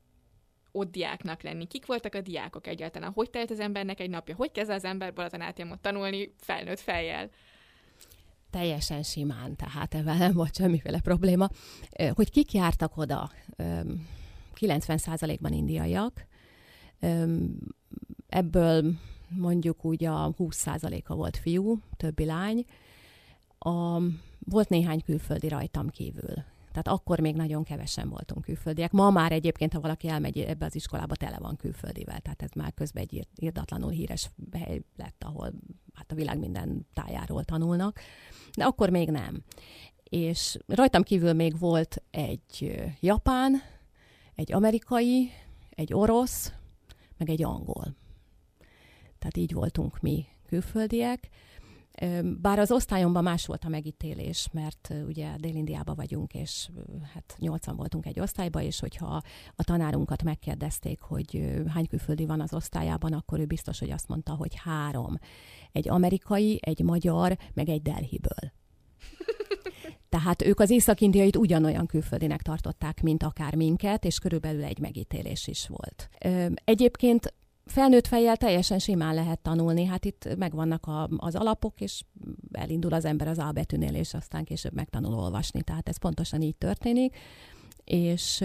[0.71, 1.65] ott diáknak lenni?
[1.67, 3.11] Kik voltak a diákok egyáltalán?
[3.11, 4.35] Hogy telt az embernek egy napja?
[4.35, 7.29] Hogy kezd az ember Balazanátiamot tanulni felnőtt fejjel?
[8.49, 11.49] Teljesen simán, tehát ebben nem volt semmiféle probléma.
[12.13, 13.31] Hogy kik jártak oda?
[14.55, 16.27] 90%-ban indiaiak,
[18.27, 18.93] ebből
[19.29, 22.65] mondjuk úgy a 20%-a volt fiú, többi lány.
[23.59, 23.99] A,
[24.39, 26.43] volt néhány külföldi rajtam kívül.
[26.69, 28.91] Tehát akkor még nagyon kevesen voltunk külföldiek.
[28.91, 32.19] Ma már egyébként, ha valaki elmegy ebbe az iskolába, tele van külföldivel.
[32.19, 35.53] Tehát ez már közben egy irdatlanul híres hely lett, ahol
[35.93, 37.99] hát a világ minden tájáról tanulnak.
[38.57, 39.43] De akkor még nem.
[40.03, 43.61] És rajtam kívül még volt egy japán,
[44.35, 45.31] egy amerikai,
[45.69, 46.53] egy orosz,
[47.17, 47.95] meg egy angol.
[49.19, 51.29] Tehát így voltunk mi külföldiek.
[52.41, 56.69] Bár az osztályomban más volt a megítélés, mert ugye Dél-Indiában vagyunk, és
[57.13, 59.21] hát nyolcan voltunk egy osztályban, és hogyha
[59.55, 64.33] a tanárunkat megkérdezték, hogy hány külföldi van az osztályában, akkor ő biztos, hogy azt mondta,
[64.33, 65.17] hogy három.
[65.71, 68.51] Egy amerikai, egy magyar, meg egy Delhiből.
[70.09, 75.67] Tehát ők az észak-indiait ugyanolyan külföldinek tartották, mint akár minket, és körülbelül egy megítélés is
[75.67, 76.09] volt.
[76.63, 77.33] Egyébként
[77.71, 82.03] felnőtt fejjel teljesen simán lehet tanulni, hát itt megvannak a, az alapok, és
[82.51, 86.55] elindul az ember az A betűnél, és aztán később megtanul olvasni, tehát ez pontosan így
[86.55, 87.17] történik,
[87.83, 88.43] és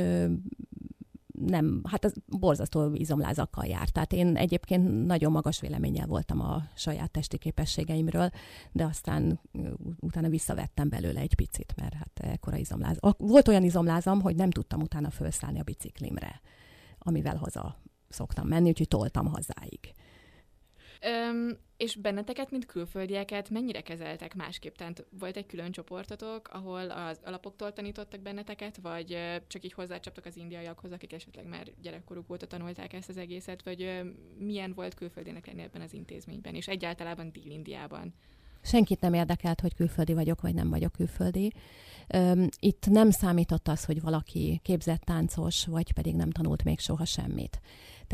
[1.47, 3.93] nem, hát az borzasztó izomlázakkal járt.
[3.93, 8.31] Tehát én egyébként nagyon magas véleménnyel voltam a saját testi képességeimről,
[8.73, 9.41] de aztán
[10.01, 12.99] utána visszavettem belőle egy picit, mert hát ekkora izomláz.
[13.17, 16.41] Volt olyan izomlázam, hogy nem tudtam utána felszállni a biciklimre,
[16.99, 17.77] amivel haza
[18.15, 19.93] szoktam menni, úgyhogy toltam hazáig.
[21.01, 24.77] Öm, és benneteket, mint külföldieket, mennyire kezeltek másképp?
[24.77, 30.37] Tehát volt egy külön csoportotok, ahol az alapoktól tanítottak benneteket, vagy csak így hozzácsaptak az
[30.37, 34.03] indiaiakhoz, akik esetleg már gyerekkoruk óta tanulták ezt az egészet, vagy
[34.39, 38.15] milyen volt külföldének lenni ebben az intézményben, és egyáltalán Dél-Indiában?
[38.63, 41.53] Senkit nem érdekelt, hogy külföldi vagyok, vagy nem vagyok külföldi.
[42.59, 47.61] Itt nem számított az, hogy valaki képzett táncos, vagy pedig nem tanult még soha semmit.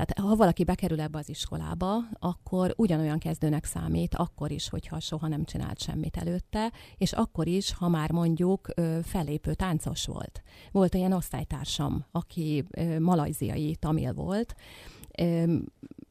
[0.01, 5.29] Tehát ha valaki bekerül ebbe az iskolába, akkor ugyanolyan kezdőnek számít, akkor is, hogyha soha
[5.29, 8.69] nem csinált semmit előtte, és akkor is, ha már mondjuk
[9.03, 10.43] fellépő táncos volt.
[10.73, 12.65] Volt olyan osztálytársam, aki
[12.99, 14.55] malajziai tamil volt,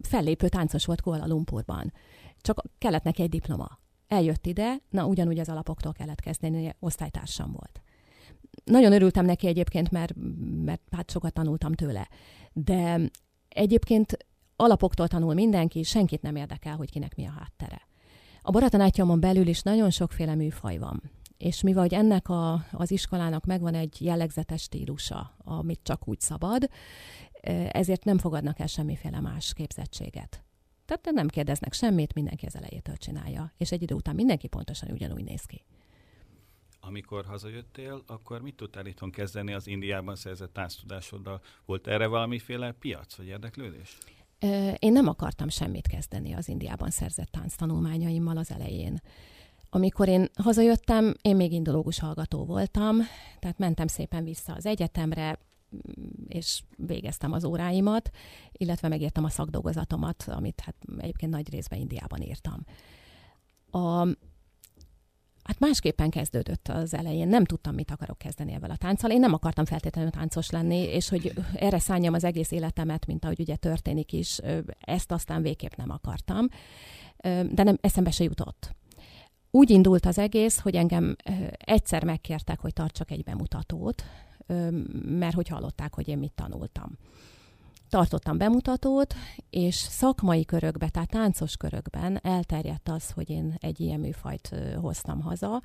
[0.02, 1.93] fellépő táncos volt Kuala Lumpurban.
[2.41, 7.82] Csak kellett neki egy diploma eljött ide, na ugyanúgy az alapoktól kellett kezdeni, osztálytársam volt.
[8.63, 10.13] Nagyon örültem neki egyébként, mert,
[10.65, 12.08] mert hát sokat tanultam tőle.
[12.54, 12.99] De
[13.49, 14.17] egyébként
[14.55, 17.81] alapoktól tanul mindenki, senkit nem érdekel, hogy kinek mi a háttere.
[18.41, 21.01] A baratanátjamon belül is nagyon sokféle műfaj van.
[21.38, 26.69] És mivel hogy ennek a, az iskolának megvan egy jellegzetes stílusa, amit csak úgy szabad,
[27.71, 30.43] ezért nem fogadnak el semmiféle más képzettséget.
[30.85, 33.53] Tehát nem kérdeznek semmit, mindenki az elejétől csinálja.
[33.57, 35.65] És egy idő után mindenki pontosan ugyanúgy néz ki.
[36.81, 41.41] Amikor hazajöttél, akkor mit tudtál itthon kezdeni az Indiában szerzett tánctudásoddal?
[41.65, 43.97] Volt erre valamiféle piac vagy érdeklődés?
[44.79, 49.01] Én nem akartam semmit kezdeni az Indiában szerzett tánc tanulmányaimmal az elején.
[49.69, 52.97] Amikor én hazajöttem, én még indológus hallgató voltam,
[53.39, 55.39] tehát mentem szépen vissza az egyetemre,
[56.27, 58.09] és végeztem az óráimat,
[58.51, 62.65] illetve megírtam a szakdolgozatomat, amit hát egyébként nagy részben Indiában írtam.
[63.71, 64.07] A,
[65.49, 67.27] Hát másképpen kezdődött az elején.
[67.27, 69.12] Nem tudtam, mit akarok kezdeni ebben a tánccal.
[69.12, 73.39] Én nem akartam feltétlenül táncos lenni, és hogy erre szálljam az egész életemet, mint ahogy
[73.39, 74.39] ugye történik is,
[74.79, 76.47] ezt aztán végképp nem akartam.
[77.51, 78.75] De nem, eszembe se jutott.
[79.51, 81.15] Úgy indult az egész, hogy engem
[81.57, 84.03] egyszer megkértek, hogy tartsak egy bemutatót,
[85.03, 86.97] mert hogy hallották, hogy én mit tanultam.
[87.89, 89.15] Tartottam bemutatót,
[89.49, 95.62] és szakmai körökben, tehát táncos körökben elterjedt az, hogy én egy ilyen műfajt hoztam haza,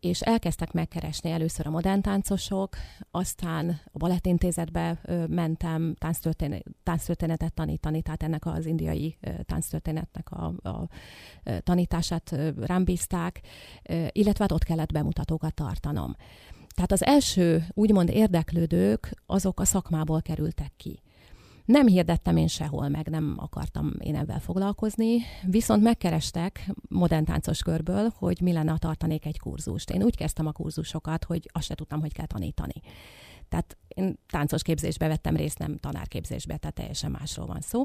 [0.00, 2.76] és elkezdtek megkeresni először a modern táncosok,
[3.10, 5.94] aztán a Balettintézetbe mentem
[6.82, 10.88] tánctörténetet tanítani, tehát ennek az indiai tánctörténetnek a, a
[11.60, 13.40] tanítását rám bízták,
[14.08, 16.16] illetve hát ott kellett bemutatókat tartanom.
[16.74, 21.02] Tehát az első úgymond érdeklődők azok a szakmából kerültek ki.
[21.64, 28.12] Nem hirdettem én sehol, meg nem akartam én ebben foglalkozni, viszont megkerestek modern táncos körből,
[28.16, 29.90] hogy mi lenne, ha tartanék egy kurzust.
[29.90, 32.82] Én úgy kezdtem a kurzusokat, hogy azt se tudtam, hogy kell tanítani.
[33.48, 37.84] Tehát én táncos képzésbe vettem részt, nem tanárképzésbe, tehát teljesen másról van szó.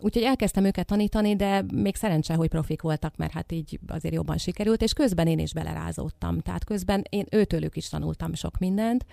[0.00, 4.38] Úgyhogy elkezdtem őket tanítani, de még szerencse, hogy profik voltak, mert hát így azért jobban
[4.38, 6.40] sikerült, és közben én is belerázódtam.
[6.40, 9.06] Tehát közben én őtőlük is tanultam sok mindent.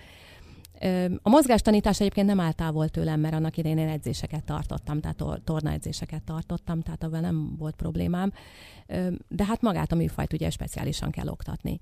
[1.22, 6.22] A mozgástanítás egyébként nem áll távol tőlem, mert annak idején én edzéseket tartottam, tehát tornaedzéseket
[6.22, 8.32] tartottam, tehát abban nem volt problémám.
[9.28, 11.80] De hát magát a műfajt ugye speciálisan kell oktatni.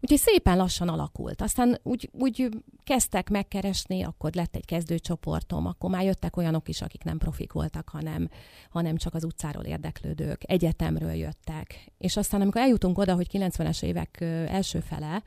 [0.00, 1.42] Úgyhogy szépen lassan alakult.
[1.42, 2.48] Aztán úgy, úgy
[2.84, 7.88] kezdtek megkeresni, akkor lett egy kezdőcsoportom, akkor már jöttek olyanok is, akik nem profik voltak,
[7.88, 8.28] hanem,
[8.70, 11.92] hanem csak az utcáról érdeklődők, egyetemről jöttek.
[11.98, 15.22] És aztán amikor eljutunk oda, hogy 90-es évek első fele,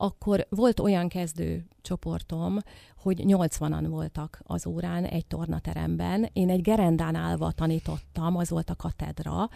[0.00, 2.58] akkor volt olyan kezdő csoportom,
[2.96, 6.28] hogy 80-an voltak az órán egy tornateremben.
[6.32, 9.48] Én egy gerendán állva tanítottam, az volt a katedra.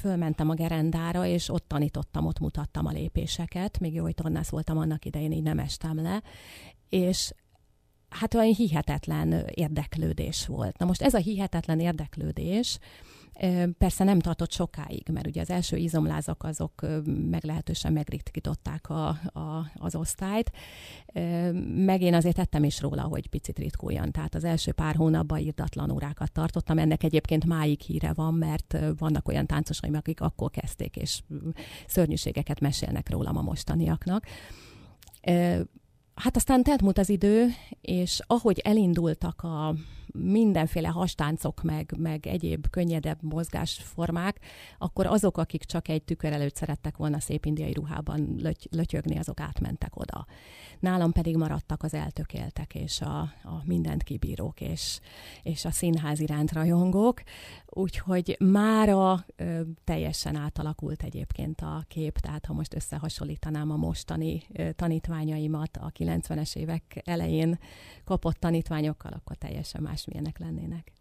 [0.00, 3.78] Fölmentem a gerendára, és ott tanítottam, ott mutattam a lépéseket.
[3.78, 6.22] Még jó, hogy tornász voltam annak idején, így nem estem le.
[6.88, 7.32] És
[8.08, 10.78] hát olyan hihetetlen érdeklődés volt.
[10.78, 12.78] Na most ez a hihetetlen érdeklődés,
[13.78, 16.86] Persze nem tartott sokáig, mert ugye az első izomlázak azok
[17.30, 20.50] meglehetősen megritkították a, a, az osztályt,
[21.74, 24.12] meg én azért tettem is róla, hogy picit ritkuljan.
[24.12, 26.78] Tehát az első pár hónapban írdatlan órákat tartottam.
[26.78, 31.22] Ennek egyébként máig híre van, mert vannak olyan táncosaim, akik akkor kezdték, és
[31.86, 34.26] szörnyűségeket mesélnek rólam a mostaniaknak.
[36.16, 37.48] Hát aztán múlt az idő,
[37.80, 39.74] és ahogy elindultak a
[40.12, 44.40] mindenféle hastáncok, meg, meg egyéb könnyedebb mozgásformák,
[44.78, 49.40] akkor azok, akik csak egy tükör előtt szerettek volna szép indiai ruhában löty- lötyögni, azok
[49.40, 50.26] átmentek oda.
[50.80, 55.00] Nálam pedig maradtak az eltökéltek, és a, a mindent kibírók, és,
[55.42, 57.22] és a színház iránt rajongók.
[57.66, 64.72] Úgyhogy mára ö, teljesen átalakult egyébként a kép, tehát ha most összehasonlítanám a mostani ö,
[64.72, 67.58] tanítványaimat a 90-es évek elején
[68.04, 70.92] kapott tanítványokkal, akkor teljesen másmilyenek lennének.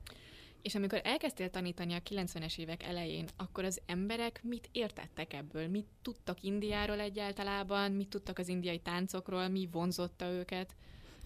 [0.65, 5.67] És amikor elkezdtél tanítani a 90-es évek elején, akkor az emberek mit értettek ebből?
[5.67, 7.91] Mit tudtak Indiáról egyáltalán?
[7.91, 9.47] Mit tudtak az indiai táncokról?
[9.47, 10.75] Mi vonzotta őket?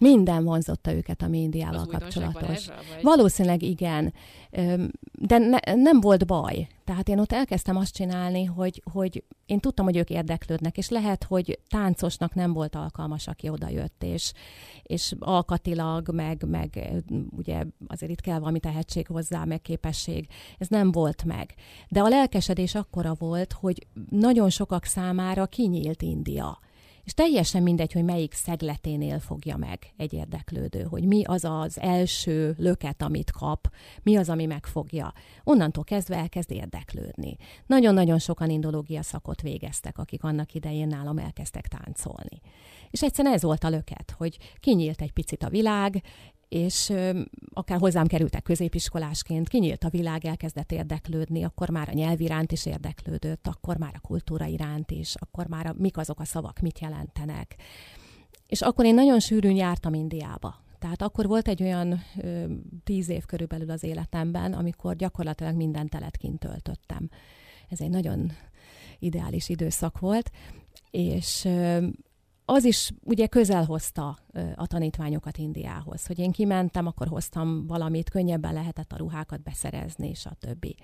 [0.00, 2.66] Minden vonzotta őket, ami Indiával kapcsolatos.
[2.66, 3.02] vagy?
[3.02, 4.12] Valószínűleg igen,
[5.12, 6.68] de ne, nem volt baj.
[6.84, 11.24] Tehát én ott elkezdtem azt csinálni, hogy, hogy én tudtam, hogy ők érdeklődnek, és lehet,
[11.24, 14.32] hogy táncosnak nem volt alkalmas, aki odajött, és,
[14.82, 17.02] és alkatilag, meg, meg
[17.36, 20.26] ugye azért itt kell valami tehetség hozzá, meg képesség.
[20.58, 21.54] Ez nem volt meg.
[21.88, 26.58] De a lelkesedés akkora volt, hogy nagyon sokak számára kinyílt India
[27.10, 32.54] És teljesen mindegy, hogy melyik szegleténél fogja meg egy érdeklődő, hogy mi az az első
[32.58, 33.70] löket, amit kap,
[34.02, 35.12] mi az, ami megfogja.
[35.44, 37.36] Onnantól kezdve elkezd érdeklődni.
[37.66, 42.40] Nagyon-nagyon sokan indológia szakot végeztek, akik annak idején nálam elkezdtek táncolni.
[42.90, 46.02] És egyszerűen ez volt a löket, hogy kinyílt egy picit a világ,
[46.50, 46.92] és
[47.52, 52.66] akár hozzám kerültek középiskolásként, kinyílt a világ, elkezdett érdeklődni, akkor már a nyelv iránt is
[52.66, 56.80] érdeklődött, akkor már a kultúra iránt is, akkor már a, mik azok a szavak, mit
[56.80, 57.56] jelentenek.
[58.46, 60.54] És akkor én nagyon sűrűn jártam Indiába.
[60.78, 62.44] Tehát akkor volt egy olyan ö,
[62.84, 67.10] tíz év körülbelül az életemben, amikor gyakorlatilag minden telet kint töltöttem.
[67.68, 68.32] Ez egy nagyon
[68.98, 70.30] ideális időszak volt,
[70.90, 71.48] és
[72.50, 74.18] az is ugye közel hozta
[74.54, 80.26] a tanítványokat Indiához, hogy én kimentem, akkor hoztam valamit, könnyebben lehetett a ruhákat beszerezni, és
[80.26, 80.76] a többi.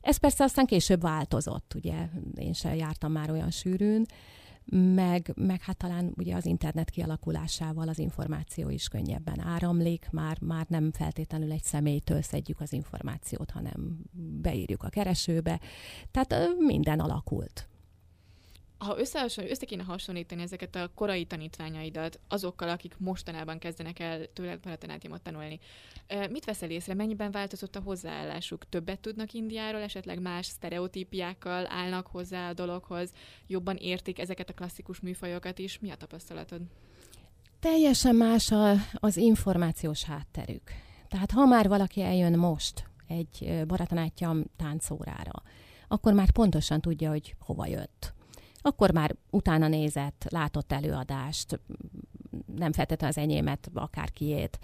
[0.00, 4.06] Ez persze aztán később változott, ugye, én sem jártam már olyan sűrűn,
[4.94, 10.66] meg, meg hát talán ugye az internet kialakulásával az információ is könnyebben áramlik, már, már
[10.68, 13.98] nem feltétlenül egy személytől szedjük az információt, hanem
[14.40, 15.60] beírjuk a keresőbe.
[16.10, 17.68] Tehát minden alakult
[18.84, 25.22] ha össze kéne hasonlítani ezeket a korai tanítványaidat azokkal, akik mostanában kezdenek el tőled Bharatanátyamot
[25.22, 25.58] tanulni,
[26.30, 28.68] mit veszel észre, mennyiben változott a hozzáállásuk?
[28.68, 33.12] Többet tudnak Indiáról, esetleg más sztereotípiákkal állnak hozzá a dologhoz,
[33.46, 35.78] jobban értik ezeket a klasszikus műfajokat is?
[35.78, 36.60] Mi a tapasztalatod?
[37.60, 40.62] Teljesen más a, az információs hátterük.
[41.08, 45.42] Tehát ha már valaki eljön most egy Bharatanátyam táncórára,
[45.88, 48.14] akkor már pontosan tudja, hogy hova jött
[48.62, 51.60] akkor már utána nézett, látott előadást,
[52.56, 54.58] nem feltétlenül az enyémet, akárkiét.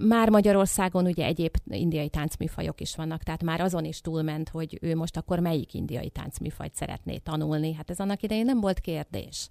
[0.00, 4.96] Már Magyarországon ugye egyéb indiai táncműfajok is vannak, tehát már azon is túlment, hogy ő
[4.96, 7.72] most akkor melyik indiai táncműfajt szeretné tanulni.
[7.72, 9.48] Hát ez annak idején nem volt kérdés,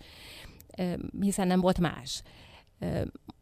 [1.19, 2.23] hiszen nem volt más.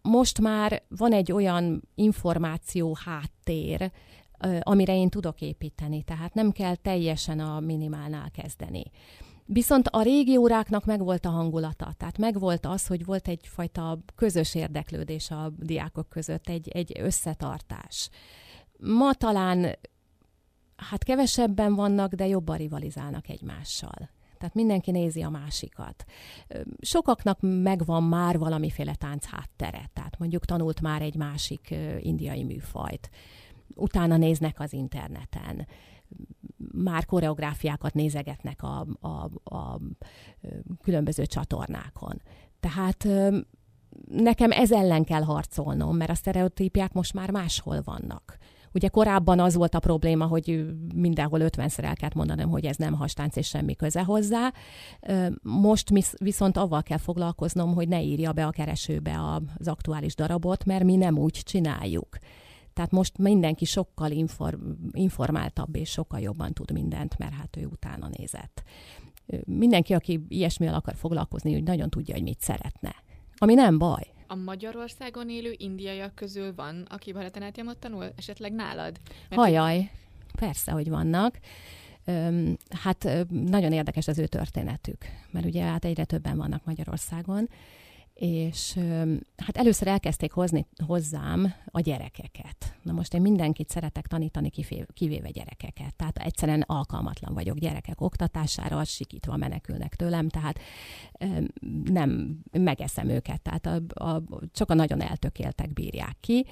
[0.01, 3.91] Most már van egy olyan információ háttér,
[4.59, 8.83] amire én tudok építeni, tehát nem kell teljesen a minimálnál kezdeni.
[9.51, 15.31] Viszont a régi óráknak megvolt a hangulata, tehát megvolt az, hogy volt egyfajta közös érdeklődés
[15.31, 18.09] a diákok között, egy, egy összetartás.
[18.77, 19.77] Ma talán
[20.75, 24.09] hát kevesebben vannak, de jobban rivalizálnak egymással.
[24.37, 26.05] Tehát mindenki nézi a másikat.
[26.81, 33.09] Sokaknak megvan már valamiféle tánc háttere, tehát mondjuk tanult már egy másik indiai műfajt.
[33.75, 35.67] Utána néznek az interneten
[36.71, 39.79] már koreográfiákat nézegetnek a, a, a
[40.83, 42.21] különböző csatornákon.
[42.59, 43.07] Tehát
[44.07, 48.37] nekem ez ellen kell harcolnom, mert a sztereotípiák most már máshol vannak.
[48.73, 52.93] Ugye korábban az volt a probléma, hogy mindenhol 50-szer el kellett mondanom, hogy ez nem
[52.93, 54.53] hastánc és semmi köze hozzá.
[55.41, 59.19] Most viszont avval kell foglalkoznom, hogy ne írja be a keresőbe
[59.59, 62.17] az aktuális darabot, mert mi nem úgy csináljuk.
[62.79, 64.61] Tehát most mindenki sokkal inform,
[64.91, 68.63] informáltabb és sokkal jobban tud mindent, mert hát ő utána nézett.
[69.45, 72.95] Mindenki, aki ilyesmivel akar foglalkozni, hogy nagyon tudja, hogy mit szeretne.
[73.37, 74.03] Ami nem baj.
[74.27, 78.99] A Magyarországon élő indiaiak közül van, aki Bharatanátyamot tanul, esetleg nálad?
[79.29, 79.91] Mert Hajaj,
[80.37, 81.39] persze, hogy vannak.
[82.69, 87.49] Hát nagyon érdekes az ő történetük, mert ugye hát egyre többen vannak Magyarországon,
[88.19, 88.79] és
[89.37, 92.77] hát először elkezdték hozni hozzám a gyerekeket.
[92.81, 94.49] Na most én mindenkit szeretek tanítani,
[94.93, 95.95] kivéve gyerekeket.
[95.95, 100.59] Tehát egyszerűen alkalmatlan vagyok gyerekek oktatására, sikítva menekülnek tőlem, tehát
[101.83, 106.45] nem megeszem őket, tehát a, a, csak a nagyon eltökéltek bírják ki.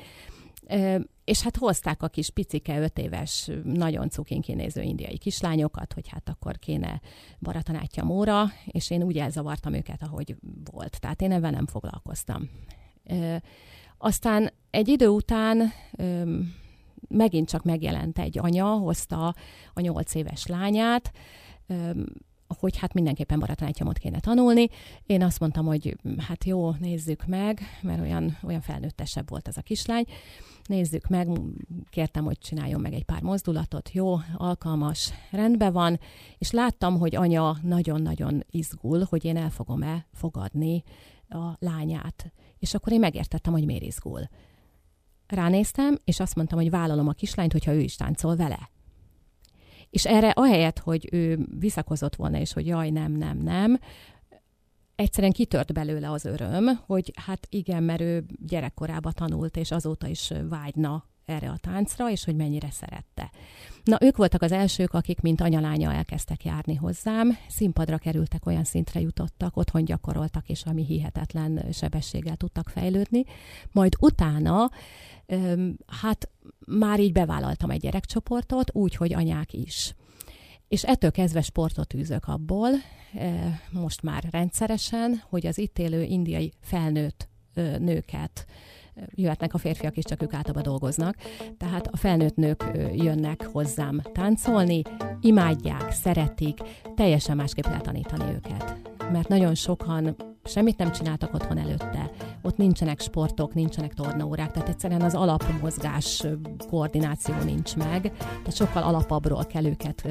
[1.27, 6.29] És hát hozták a kis picike, öt éves, nagyon cukin kinéző indiai kislányokat, hogy hát
[6.29, 7.01] akkor kéne
[7.39, 10.35] baratanátja móra, és én úgy elzavartam őket, ahogy
[10.71, 10.99] volt.
[10.99, 12.49] Tehát én ebben nem foglalkoztam.
[13.97, 15.71] Aztán egy idő után
[17.07, 19.35] megint csak megjelent egy anya, hozta
[19.73, 21.11] a nyolc éves lányát,
[22.47, 24.67] hogy hát mindenképpen baratanátjamot kéne tanulni.
[25.05, 25.97] Én azt mondtam, hogy
[26.27, 30.05] hát jó, nézzük meg, mert olyan, olyan felnőttesebb volt az a kislány.
[30.67, 31.27] Nézzük meg,
[31.89, 35.99] kértem, hogy csináljon meg egy pár mozdulatot, jó, alkalmas, rendben van,
[36.37, 40.83] és láttam, hogy anya nagyon-nagyon izgul, hogy én el fogom-e fogadni
[41.29, 42.31] a lányát.
[42.59, 44.21] És akkor én megértettem, hogy miért izgul.
[45.27, 48.69] Ránéztem, és azt mondtam, hogy vállalom a kislányt, hogyha ő is táncol vele.
[49.89, 53.79] És erre ahelyett, hogy ő visszakozott volna, és hogy jaj, nem, nem, nem,
[54.97, 60.33] egyszerűen kitört belőle az öröm, hogy hát igen, mert ő gyerekkorába tanult, és azóta is
[60.49, 63.31] vágyna erre a táncra, és hogy mennyire szerette.
[63.83, 68.99] Na, ők voltak az elsők, akik mint anyalánya elkezdtek járni hozzám, színpadra kerültek, olyan szintre
[68.99, 73.23] jutottak, otthon gyakoroltak, és ami hihetetlen sebességgel tudtak fejlődni.
[73.71, 74.71] Majd utána,
[76.01, 76.29] hát
[76.65, 79.95] már így bevállaltam egy gyerekcsoportot, úgy, hogy anyák is.
[80.67, 82.69] És ettől kezdve sportot űzök abból,
[83.71, 87.27] most már rendszeresen, hogy az itt élő indiai felnőtt
[87.79, 88.45] nőket
[89.15, 91.15] jöhetnek a férfiak is, csak ők általában dolgoznak.
[91.57, 94.81] Tehát a felnőtt nők jönnek hozzám táncolni,
[95.21, 96.57] imádják, szeretik,
[96.95, 98.75] teljesen másképp lehet tanítani őket.
[99.11, 102.11] Mert nagyon sokan semmit nem csináltak otthon előtte,
[102.41, 106.23] ott nincsenek sportok, nincsenek tornaórák, tehát egyszerűen az alapmozgás
[106.69, 110.07] koordináció nincs meg, tehát sokkal alapabbról kell őket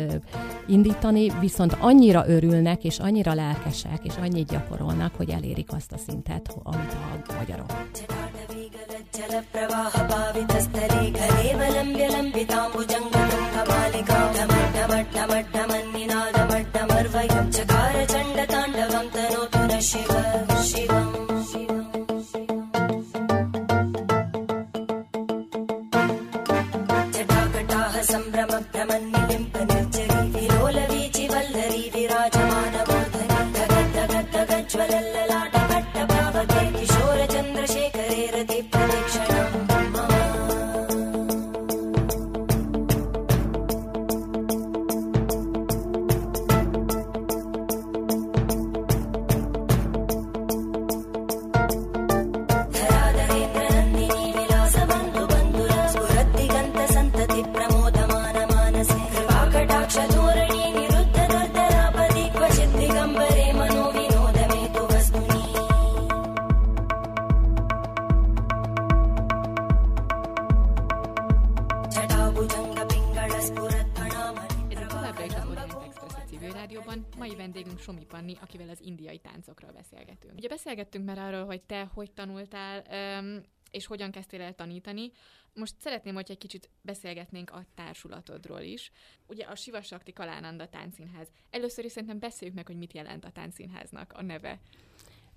[0.67, 6.59] indítani, viszont annyira örülnek, és annyira lelkesek, és annyit gyakorolnak, hogy elérik azt a szintet,
[6.63, 6.93] amit
[7.29, 7.73] a magyarok.
[19.87, 21.16] Shiva, Shiva.
[78.67, 80.35] Akivel az indiai táncokról beszélgetünk.
[80.37, 82.85] Ugye beszélgettünk már arról, hogy te hogy tanultál,
[83.71, 85.11] és hogyan kezdtél el tanítani.
[85.55, 88.93] Most szeretném, hogy egy kicsit beszélgetnénk a társulatodról is.
[89.27, 91.29] Ugye a Sivasakti Kalánanda Táncszínház.
[91.51, 94.61] Először is szerintem beszéljük meg, hogy mit jelent a táncszínháznak a neve.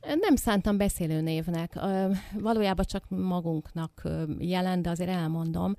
[0.02, 4.02] Nem szántam beszélő névnek, Ö, valójában csak magunknak
[4.40, 5.76] jelent, de azért elmondom.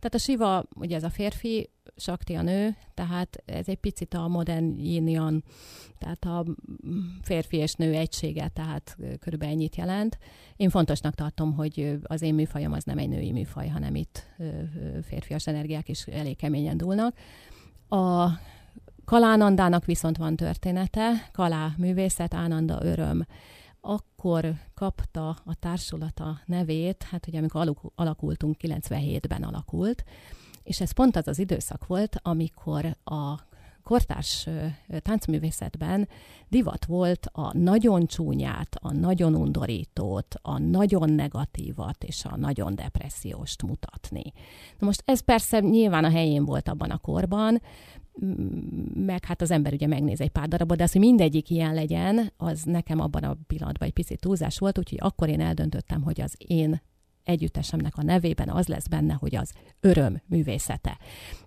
[0.00, 4.28] Tehát a Siva, ugye ez a férfi, Sakti a nő, tehát ez egy picit a
[4.28, 5.42] modern yin
[5.98, 6.44] tehát a
[7.22, 10.18] férfi és nő egysége, tehát körülbelül ennyit jelent.
[10.56, 14.26] Én fontosnak tartom, hogy az én műfajom az nem egy női műfaj, hanem itt
[15.02, 17.16] férfias energiák is elég keményen dúlnak.
[17.88, 18.28] A
[19.04, 23.26] Kalánandának viszont van története, Kalá művészet, Ánanda öröm.
[23.80, 30.04] Akkor kapta a társulata nevét, hát ugye amikor alakultunk, 97-ben alakult,
[30.62, 33.48] és ez pont az az időszak volt, amikor a
[33.82, 34.48] kortárs
[35.02, 36.08] táncművészetben
[36.48, 43.62] divat volt a nagyon csúnyát, a nagyon undorítót, a nagyon negatívat és a nagyon depresszióst
[43.62, 44.32] mutatni.
[44.78, 47.62] Na most ez persze nyilván a helyén volt abban a korban,
[48.94, 52.32] meg hát az ember ugye megnéz egy pár darabot, de az, hogy mindegyik ilyen legyen,
[52.36, 56.34] az nekem abban a pillanatban egy picit túlzás volt, úgyhogy akkor én eldöntöttem, hogy az
[56.46, 56.80] én
[57.24, 60.98] együttesemnek a nevében az lesz benne, hogy az öröm művészete.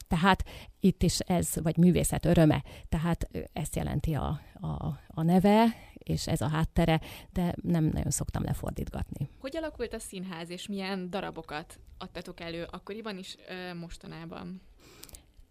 [0.07, 0.43] Tehát
[0.79, 6.41] itt is ez, vagy művészet öröme, tehát ezt jelenti a, a, a neve, és ez
[6.41, 7.01] a háttere,
[7.31, 9.29] de nem nagyon szoktam lefordítgatni.
[9.39, 13.35] Hogy alakult a színház, és milyen darabokat adtatok elő akkoriban is,
[13.79, 14.61] mostanában?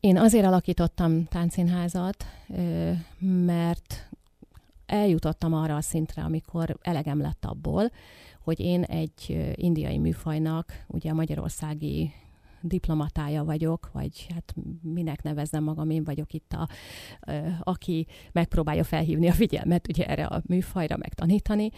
[0.03, 2.27] Én azért alakítottam táncszínházat,
[3.29, 4.09] mert
[4.87, 7.91] eljutottam arra a szintre, amikor elegem lett abból,
[8.41, 12.13] hogy én egy indiai műfajnak, ugye a magyarországi
[12.61, 16.69] diplomatája vagyok, vagy hát minek nevezzem magam, én vagyok itt a,
[17.61, 21.71] aki megpróbálja felhívni a figyelmet ugye erre a műfajra, megtanítani,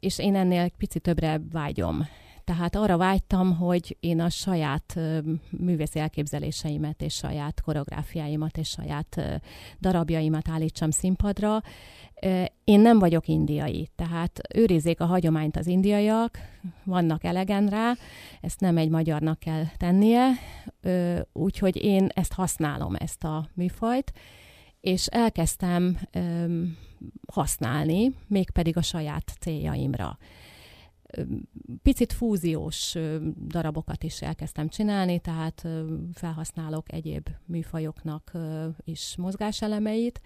[0.00, 2.06] és én ennél picit többre vágyom.
[2.50, 4.98] Tehát arra vágytam, hogy én a saját
[5.50, 9.40] művészi elképzeléseimet, és saját koreográfiáimat, és saját
[9.80, 11.62] darabjaimat állítsam színpadra.
[12.64, 16.38] Én nem vagyok indiai, tehát őrizzék a hagyományt az indiaiak,
[16.84, 17.92] vannak elegen rá,
[18.40, 20.28] ezt nem egy magyarnak kell tennie,
[21.32, 24.12] úgyhogy én ezt használom, ezt a műfajt,
[24.80, 25.98] és elkezdtem
[27.32, 30.18] használni, mégpedig a saját céljaimra
[31.82, 32.96] picit fúziós
[33.46, 35.66] darabokat is elkezdtem csinálni, tehát
[36.12, 38.32] felhasználok egyéb műfajoknak
[38.84, 40.20] is mozgáselemeit.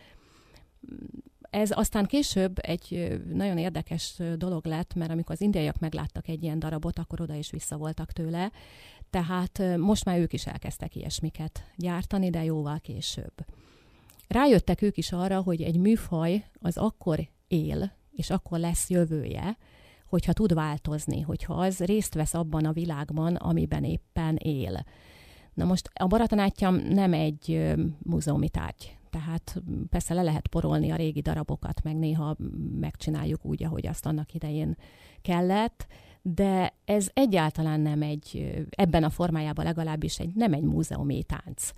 [1.50, 6.58] ez aztán később egy nagyon érdekes dolog lett, mert amikor az indiaiak megláttak egy ilyen
[6.58, 8.52] darabot, akkor oda is vissza voltak tőle,
[9.10, 13.34] tehát most már ők is elkezdtek ilyesmiket gyártani, de jóval később.
[14.28, 19.56] Rájöttek ők is arra, hogy egy műfaj az akkor él, és akkor lesz jövője,
[20.14, 24.84] hogyha tud változni, hogyha az részt vesz abban a világban, amiben éppen él.
[25.54, 28.96] Na most a baratanáttyam nem egy múzeumi tárgy.
[29.10, 32.36] Tehát persze le lehet porolni a régi darabokat, meg néha
[32.80, 34.76] megcsináljuk úgy, ahogy azt annak idején
[35.22, 35.86] kellett,
[36.22, 41.70] de ez egyáltalán nem egy, ebben a formájában legalábbis egy, nem egy múzeumi tánc.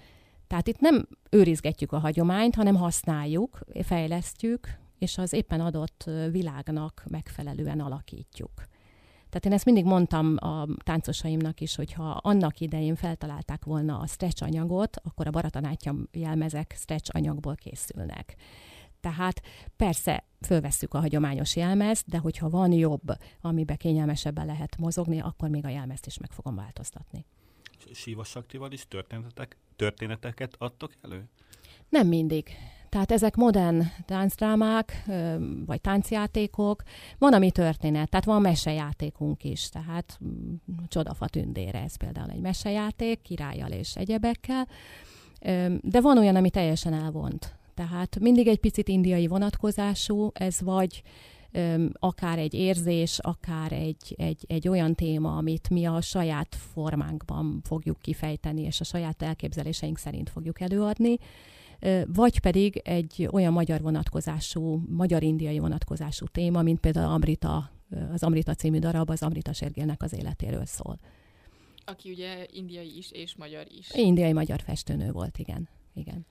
[0.46, 7.80] Tehát itt nem őrizgetjük a hagyományt, hanem használjuk, fejlesztjük, és az éppen adott világnak megfelelően
[7.80, 8.52] alakítjuk.
[9.28, 14.06] Tehát én ezt mindig mondtam a táncosaimnak is, hogy ha annak idején feltalálták volna a
[14.06, 18.36] stretch anyagot, akkor a baratanátja jelmezek stretch anyagból készülnek.
[19.00, 19.42] Tehát
[19.76, 25.64] persze fölvesszük a hagyományos jelmezt, de hogyha van jobb, amiben kényelmesebben lehet mozogni, akkor még
[25.64, 27.24] a jelmezt is meg fogom változtatni.
[27.92, 31.28] Sívasaktival is történetek, történeteket adtok elő?
[31.88, 32.50] Nem mindig.
[32.88, 35.04] Tehát ezek modern táncdrámák,
[35.66, 36.82] vagy táncjátékok,
[37.18, 40.54] van, ami történet, tehát van mesejátékunk is, tehát mm,
[40.88, 44.68] Csodafa tündére, ez például egy mesejáték, királlyal és egyebekkel,
[45.80, 47.54] de van olyan, ami teljesen elvont.
[47.74, 51.02] Tehát mindig egy picit indiai vonatkozású, ez vagy
[51.92, 57.98] akár egy érzés, akár egy, egy, egy olyan téma, amit mi a saját formánkban fogjuk
[58.00, 61.18] kifejteni, és a saját elképzeléseink szerint fogjuk előadni,
[62.06, 67.70] vagy pedig egy olyan magyar vonatkozású, magyar-indiai vonatkozású téma, mint például Amrita,
[68.12, 70.98] az Amrita című darab, az Amrita Sergélnek az életéről szól.
[71.84, 73.90] Aki ugye indiai is és magyar is.
[73.94, 75.68] Indiai-magyar festőnő volt, igen.
[75.94, 76.26] igen.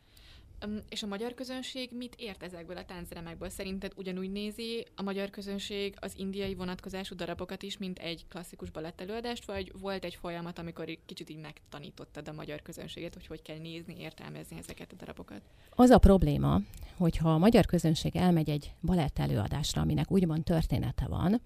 [0.89, 3.49] És a magyar közönség mit ért ezekből a táncremekből?
[3.49, 9.45] Szerinted ugyanúgy nézi a magyar közönség az indiai vonatkozású darabokat is, mint egy klasszikus balettelőadást,
[9.45, 13.95] vagy volt egy folyamat, amikor kicsit így megtanítottad a magyar közönséget, hogy hogy kell nézni,
[13.99, 15.41] értelmezni ezeket a darabokat?
[15.69, 16.59] Az a probléma,
[16.97, 21.41] hogyha a magyar közönség elmegy egy balettelőadásra, aminek úgymond története van,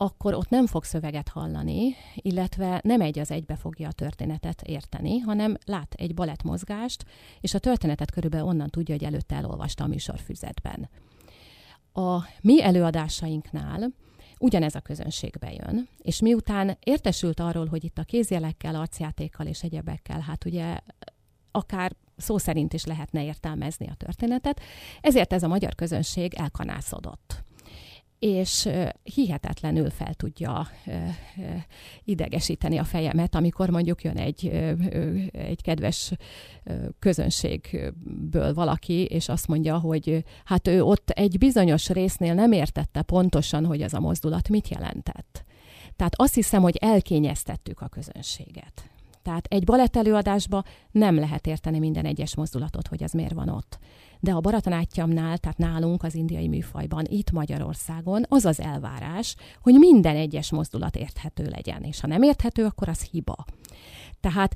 [0.00, 5.18] akkor ott nem fog szöveget hallani, illetve nem egy az egybe fogja a történetet érteni,
[5.18, 7.04] hanem lát egy balettmozgást,
[7.40, 10.88] és a történetet körülbelül onnan tudja, hogy előtte elolvasta a műsorfüzetben.
[11.92, 13.92] A mi előadásainknál
[14.38, 20.20] ugyanez a közönség bejön, és miután értesült arról, hogy itt a kézjelekkel, arcjátékkal és egyebekkel,
[20.20, 20.78] hát ugye
[21.50, 24.60] akár szó szerint is lehetne értelmezni a történetet,
[25.00, 27.46] ezért ez a magyar közönség elkanászodott
[28.18, 28.68] és
[29.02, 30.68] hihetetlenül fel tudja
[32.04, 34.46] idegesíteni a fejemet, amikor mondjuk jön egy,
[35.32, 36.12] egy kedves
[36.98, 43.66] közönségből valaki, és azt mondja, hogy hát ő ott egy bizonyos résznél nem értette pontosan,
[43.66, 45.44] hogy ez a mozdulat mit jelentett.
[45.96, 48.90] Tehát azt hiszem, hogy elkényeztettük a közönséget.
[49.22, 53.78] Tehát egy balett előadásba nem lehet érteni minden egyes mozdulatot, hogy ez miért van ott.
[54.20, 60.16] De a baratanáttyamnál, tehát nálunk az indiai műfajban, itt Magyarországon az az elvárás, hogy minden
[60.16, 63.44] egyes mozdulat érthető legyen, és ha nem érthető, akkor az hiba.
[64.20, 64.54] Tehát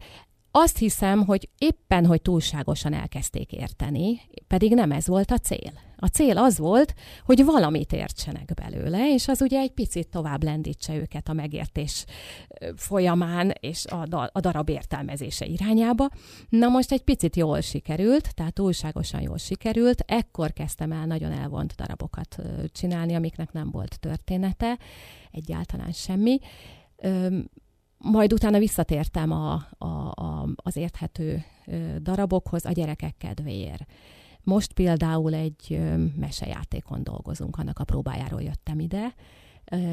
[0.54, 5.72] azt hiszem, hogy éppen, hogy túlságosan elkezdték érteni, pedig nem ez volt a cél.
[5.96, 6.94] A cél az volt,
[7.24, 12.04] hogy valamit értsenek belőle, és az ugye egy picit tovább lendítse őket a megértés
[12.76, 16.08] folyamán és a, da- a darab értelmezése irányába.
[16.48, 20.04] Na most egy picit jól sikerült, tehát túlságosan jól sikerült.
[20.06, 22.36] Ekkor kezdtem el nagyon elvont darabokat
[22.72, 24.78] csinálni, amiknek nem volt története,
[25.30, 26.38] egyáltalán semmi
[28.02, 31.44] majd utána visszatértem a, a, a, az érthető
[31.98, 33.84] darabokhoz a gyerekek kedvéért.
[34.42, 35.80] Most például egy
[36.16, 39.14] mesejátékon dolgozunk, annak a próbájáról jöttem ide,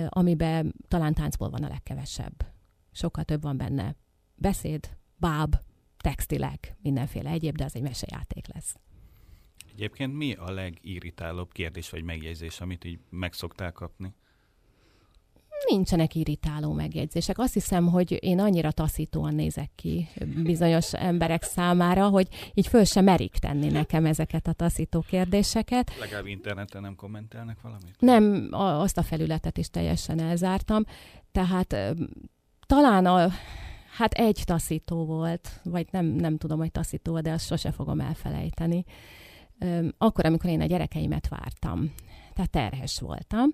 [0.07, 2.45] amiben talán táncból van a legkevesebb.
[2.91, 3.95] Sokkal több van benne.
[4.36, 5.55] Beszéd, báb,
[5.97, 8.76] textilek, mindenféle egyéb, de az egy mesejáték lesz.
[9.72, 14.14] Egyébként mi a legirritálóbb kérdés vagy megjegyzés, amit így meg szoktál kapni?
[15.68, 17.39] Nincsenek irritáló megjegyzések.
[17.39, 20.07] Azt hiszem, hogy én annyira taszítóan nézek ki
[20.43, 25.91] bizonyos emberek számára, hogy így föl sem merik tenni nekem ezeket a taszító kérdéseket.
[25.99, 27.95] Legalább interneten nem kommentelnek valamit?
[27.99, 28.47] Nem,
[28.82, 30.84] azt a felületet is teljesen elzártam.
[31.32, 31.76] Tehát
[32.66, 33.30] talán a,
[33.97, 38.86] hát egy taszító volt, vagy nem, nem tudom, hogy taszító, de azt sose fogom elfelejteni.
[39.97, 41.93] Akkor, amikor én a gyerekeimet vártam,
[42.46, 43.50] tehát terhes voltam.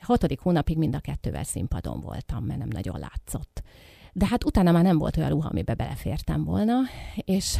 [0.00, 3.62] Hatodik hónapig mind a kettővel színpadon voltam, mert nem nagyon látszott.
[4.12, 6.74] De hát utána már nem volt olyan ruha, amiben belefértem volna,
[7.14, 7.56] és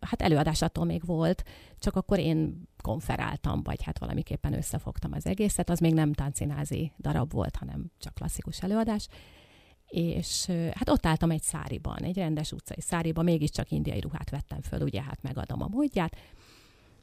[0.00, 1.42] hát előadás attól még volt,
[1.78, 5.70] csak akkor én konferáltam, vagy hát valamiképpen összefogtam az egészet.
[5.70, 9.08] Az még nem táncinázi darab volt, hanem csak klasszikus előadás.
[9.86, 14.80] És hát ott álltam egy száriban, egy rendes utcai száriban, mégiscsak indiai ruhát vettem föl,
[14.80, 16.16] ugye hát megadom a módját.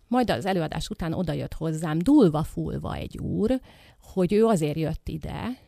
[0.08, 3.62] Majd az előadás után odajött hozzám, dulva fulva egy úr,
[4.02, 5.60] hogy ő azért jött ide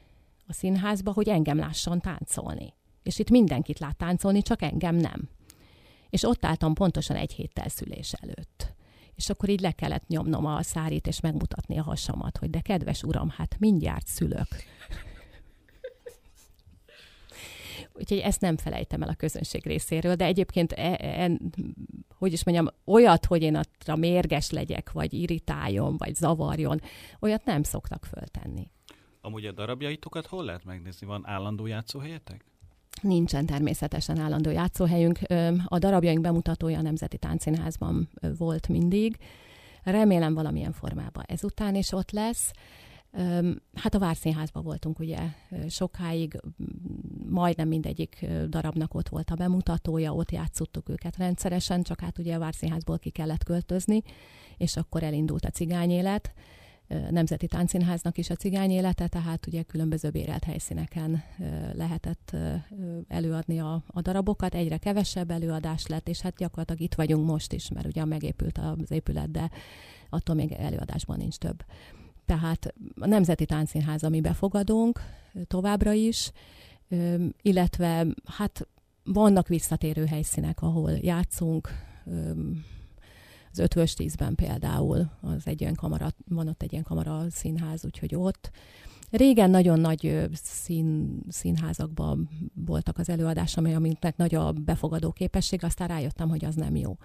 [0.48, 2.74] a színházba, hogy engem lásson táncolni.
[3.04, 5.30] És itt mindenkit lát táncolni, csak engem nem.
[6.10, 8.74] És ott álltam pontosan egy héttel szülés előtt.
[9.16, 13.04] És akkor így le kellett nyomnom a szárit, és megmutatni a hasamat, hogy de kedves
[13.04, 14.48] uram, hát mindjárt szülök.
[18.00, 21.32] Úgyhogy ezt nem felejtem el a közönség részéről, de egyébként, e, e,
[22.18, 26.82] hogy is mondjam, olyat, hogy én a mérges legyek, vagy irritáljon, vagy zavarjon,
[27.20, 28.72] olyat nem szoktak föltenni.
[29.22, 31.08] Amúgy a darabjaitokat hol lehet megnézni?
[31.08, 32.46] Van állandó játszóhelyetek?
[33.02, 35.20] Nincsen természetesen állandó játszóhelyünk.
[35.66, 39.18] A darabjaink bemutatója a Nemzeti Táncszínházban volt mindig.
[39.84, 42.52] Remélem valamilyen formában ezután is ott lesz.
[43.74, 45.20] Hát a Várszínházban voltunk ugye
[45.70, 46.42] sokáig,
[47.30, 52.40] majdnem mindegyik darabnak ott volt a bemutatója, ott játszottuk őket rendszeresen, csak hát ugye a
[52.40, 54.02] Várszínházból ki kellett költözni,
[54.58, 56.34] és akkor elindult a cigányélet.
[57.10, 61.24] Nemzeti Táncszínháznak is a cigány élete, tehát ugye különböző bérelt helyszíneken
[61.74, 62.36] lehetett
[63.08, 64.56] előadni a, a darabokat.
[64.56, 68.92] Egyre kevesebb előadás lett, és hát gyakorlatilag itt vagyunk most is, mert ugye megépült az
[68.92, 69.50] épület, de
[70.10, 71.64] attól még előadásban nincs több.
[72.30, 75.00] Tehát a Nemzeti Táncszínház, ami befogadunk
[75.48, 76.32] továbbra is,
[77.42, 78.68] illetve hát
[79.04, 81.70] vannak visszatérő helyszínek, ahol játszunk,
[83.52, 88.16] az ötvös tízben például, az egy ilyen kamara, van ott egy ilyen kamara színház, úgyhogy
[88.16, 88.52] ott.
[89.10, 96.30] Régen nagyon nagy szín, színházakban voltak az előadások, amiknek nagy a befogadó képesség, aztán rájöttem,
[96.30, 96.98] hogy az nem jó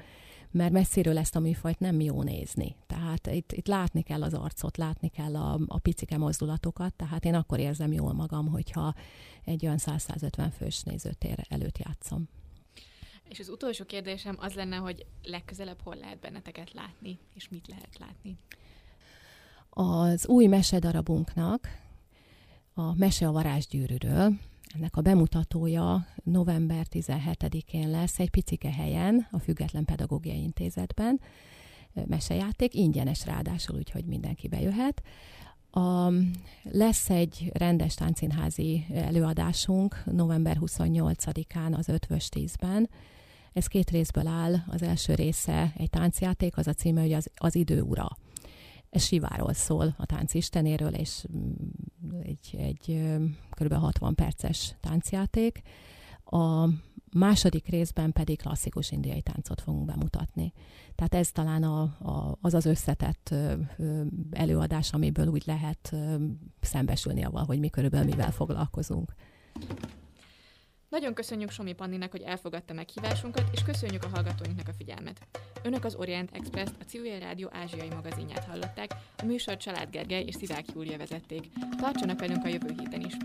[0.55, 2.77] mert messziről ezt a műfajt nem jó nézni.
[2.87, 7.35] Tehát itt, itt látni kell az arcot, látni kell a, a picike mozdulatokat, tehát én
[7.35, 8.95] akkor érzem jól magam, hogyha
[9.45, 12.29] egy olyan 100-150 fős nézőtér előtt játszom.
[13.29, 17.99] És az utolsó kérdésem az lenne, hogy legközelebb hol lehet benneteket látni, és mit lehet
[17.99, 18.37] látni?
[19.71, 21.69] Az új mesedarabunknak,
[22.75, 24.39] a Mese a varázsgyűrűről,
[24.77, 31.21] ennek a bemutatója november 17-én lesz egy picike helyen, a Független Pedagógiai Intézetben,
[32.07, 35.03] mesejáték, ingyenes ráadásul, úgyhogy mindenki bejöhet.
[35.71, 36.13] A,
[36.63, 42.89] lesz egy rendes táncínházi előadásunk november 28-án az Ötvös 10-ben,
[43.53, 44.55] ez két részből áll.
[44.67, 48.17] Az első része egy táncjáték, az a címe, hogy az, az idő ura.
[48.95, 53.03] Ez Siváról szól, a tánc istenéről, és mm, egy, egy
[53.51, 53.73] kb.
[53.73, 55.63] 60 perces táncjáték.
[56.25, 56.69] A
[57.13, 60.53] második részben pedig klasszikus indiai táncot fogunk bemutatni.
[60.95, 63.35] Tehát ez talán a, a, az az összetett
[64.31, 65.95] előadás, amiből úgy lehet
[66.61, 69.15] szembesülni avval, hogy mi körülbelül mivel foglalkozunk.
[70.95, 75.21] Nagyon köszönjük Somi Panninak, hogy elfogadta meghívásunkat, és köszönjük a hallgatóinknak a figyelmet.
[75.63, 80.35] Önök az Orient express a Civil Rádió ázsiai magazinját hallották, a műsor Család Gergely és
[80.35, 81.47] Szivák Júlia vezették.
[81.77, 83.17] Tartsanak velünk a jövő héten is.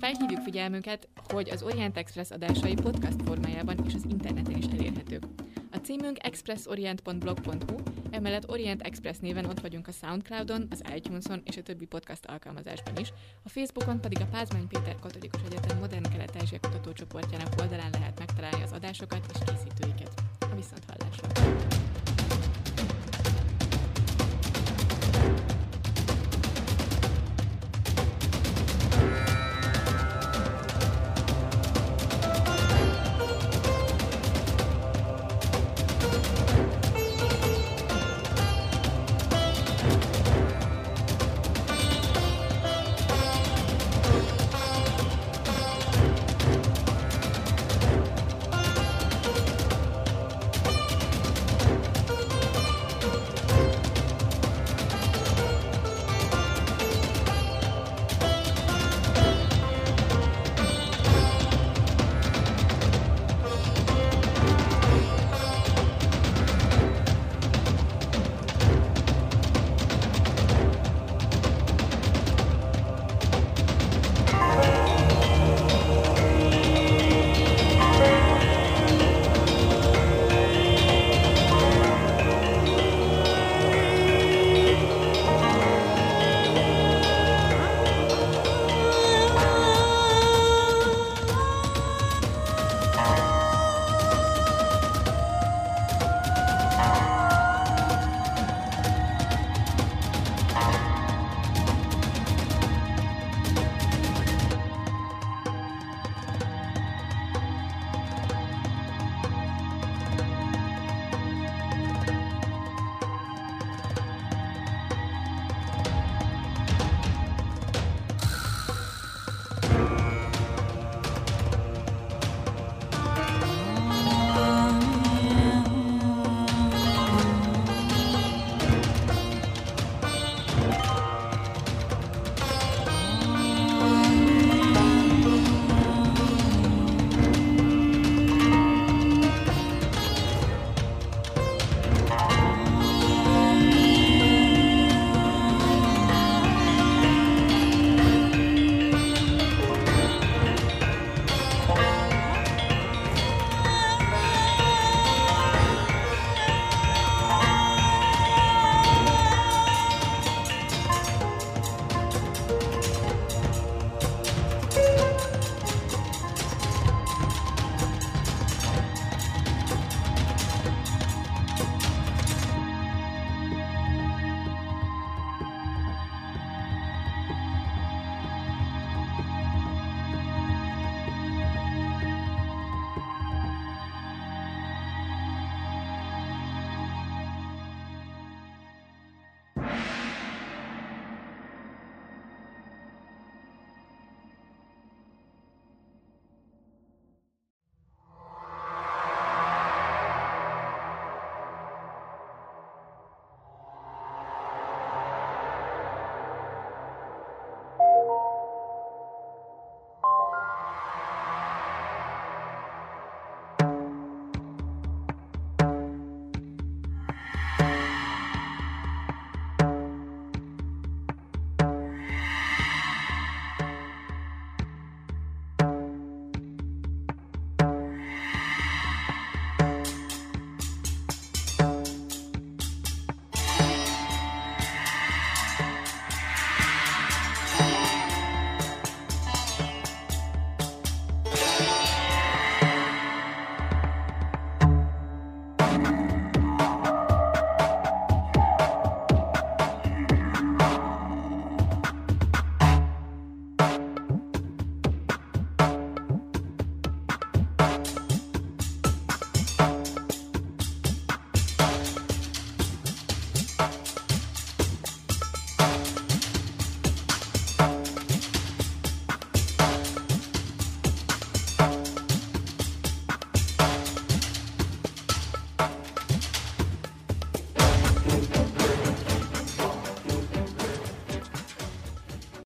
[0.00, 5.24] Felhívjuk figyelmünket, hogy az Orient Express adásai podcast formájában és az interneten is elérhetők.
[5.72, 7.76] A címünk expressorient.blog.hu,
[8.10, 12.96] emellett Orient Express néven ott vagyunk a Soundcloudon, az iTunes-on és a többi podcast alkalmazásban
[12.96, 13.12] is.
[13.42, 18.72] A Facebookon pedig a Pázmány Péter Katolikus Egyetem Modern Kelet-Ázsia kutatócsoportjának oldalán lehet megtalálni az
[18.72, 20.12] adásokat és készítőiket.
[20.38, 21.79] A viszonthallásra!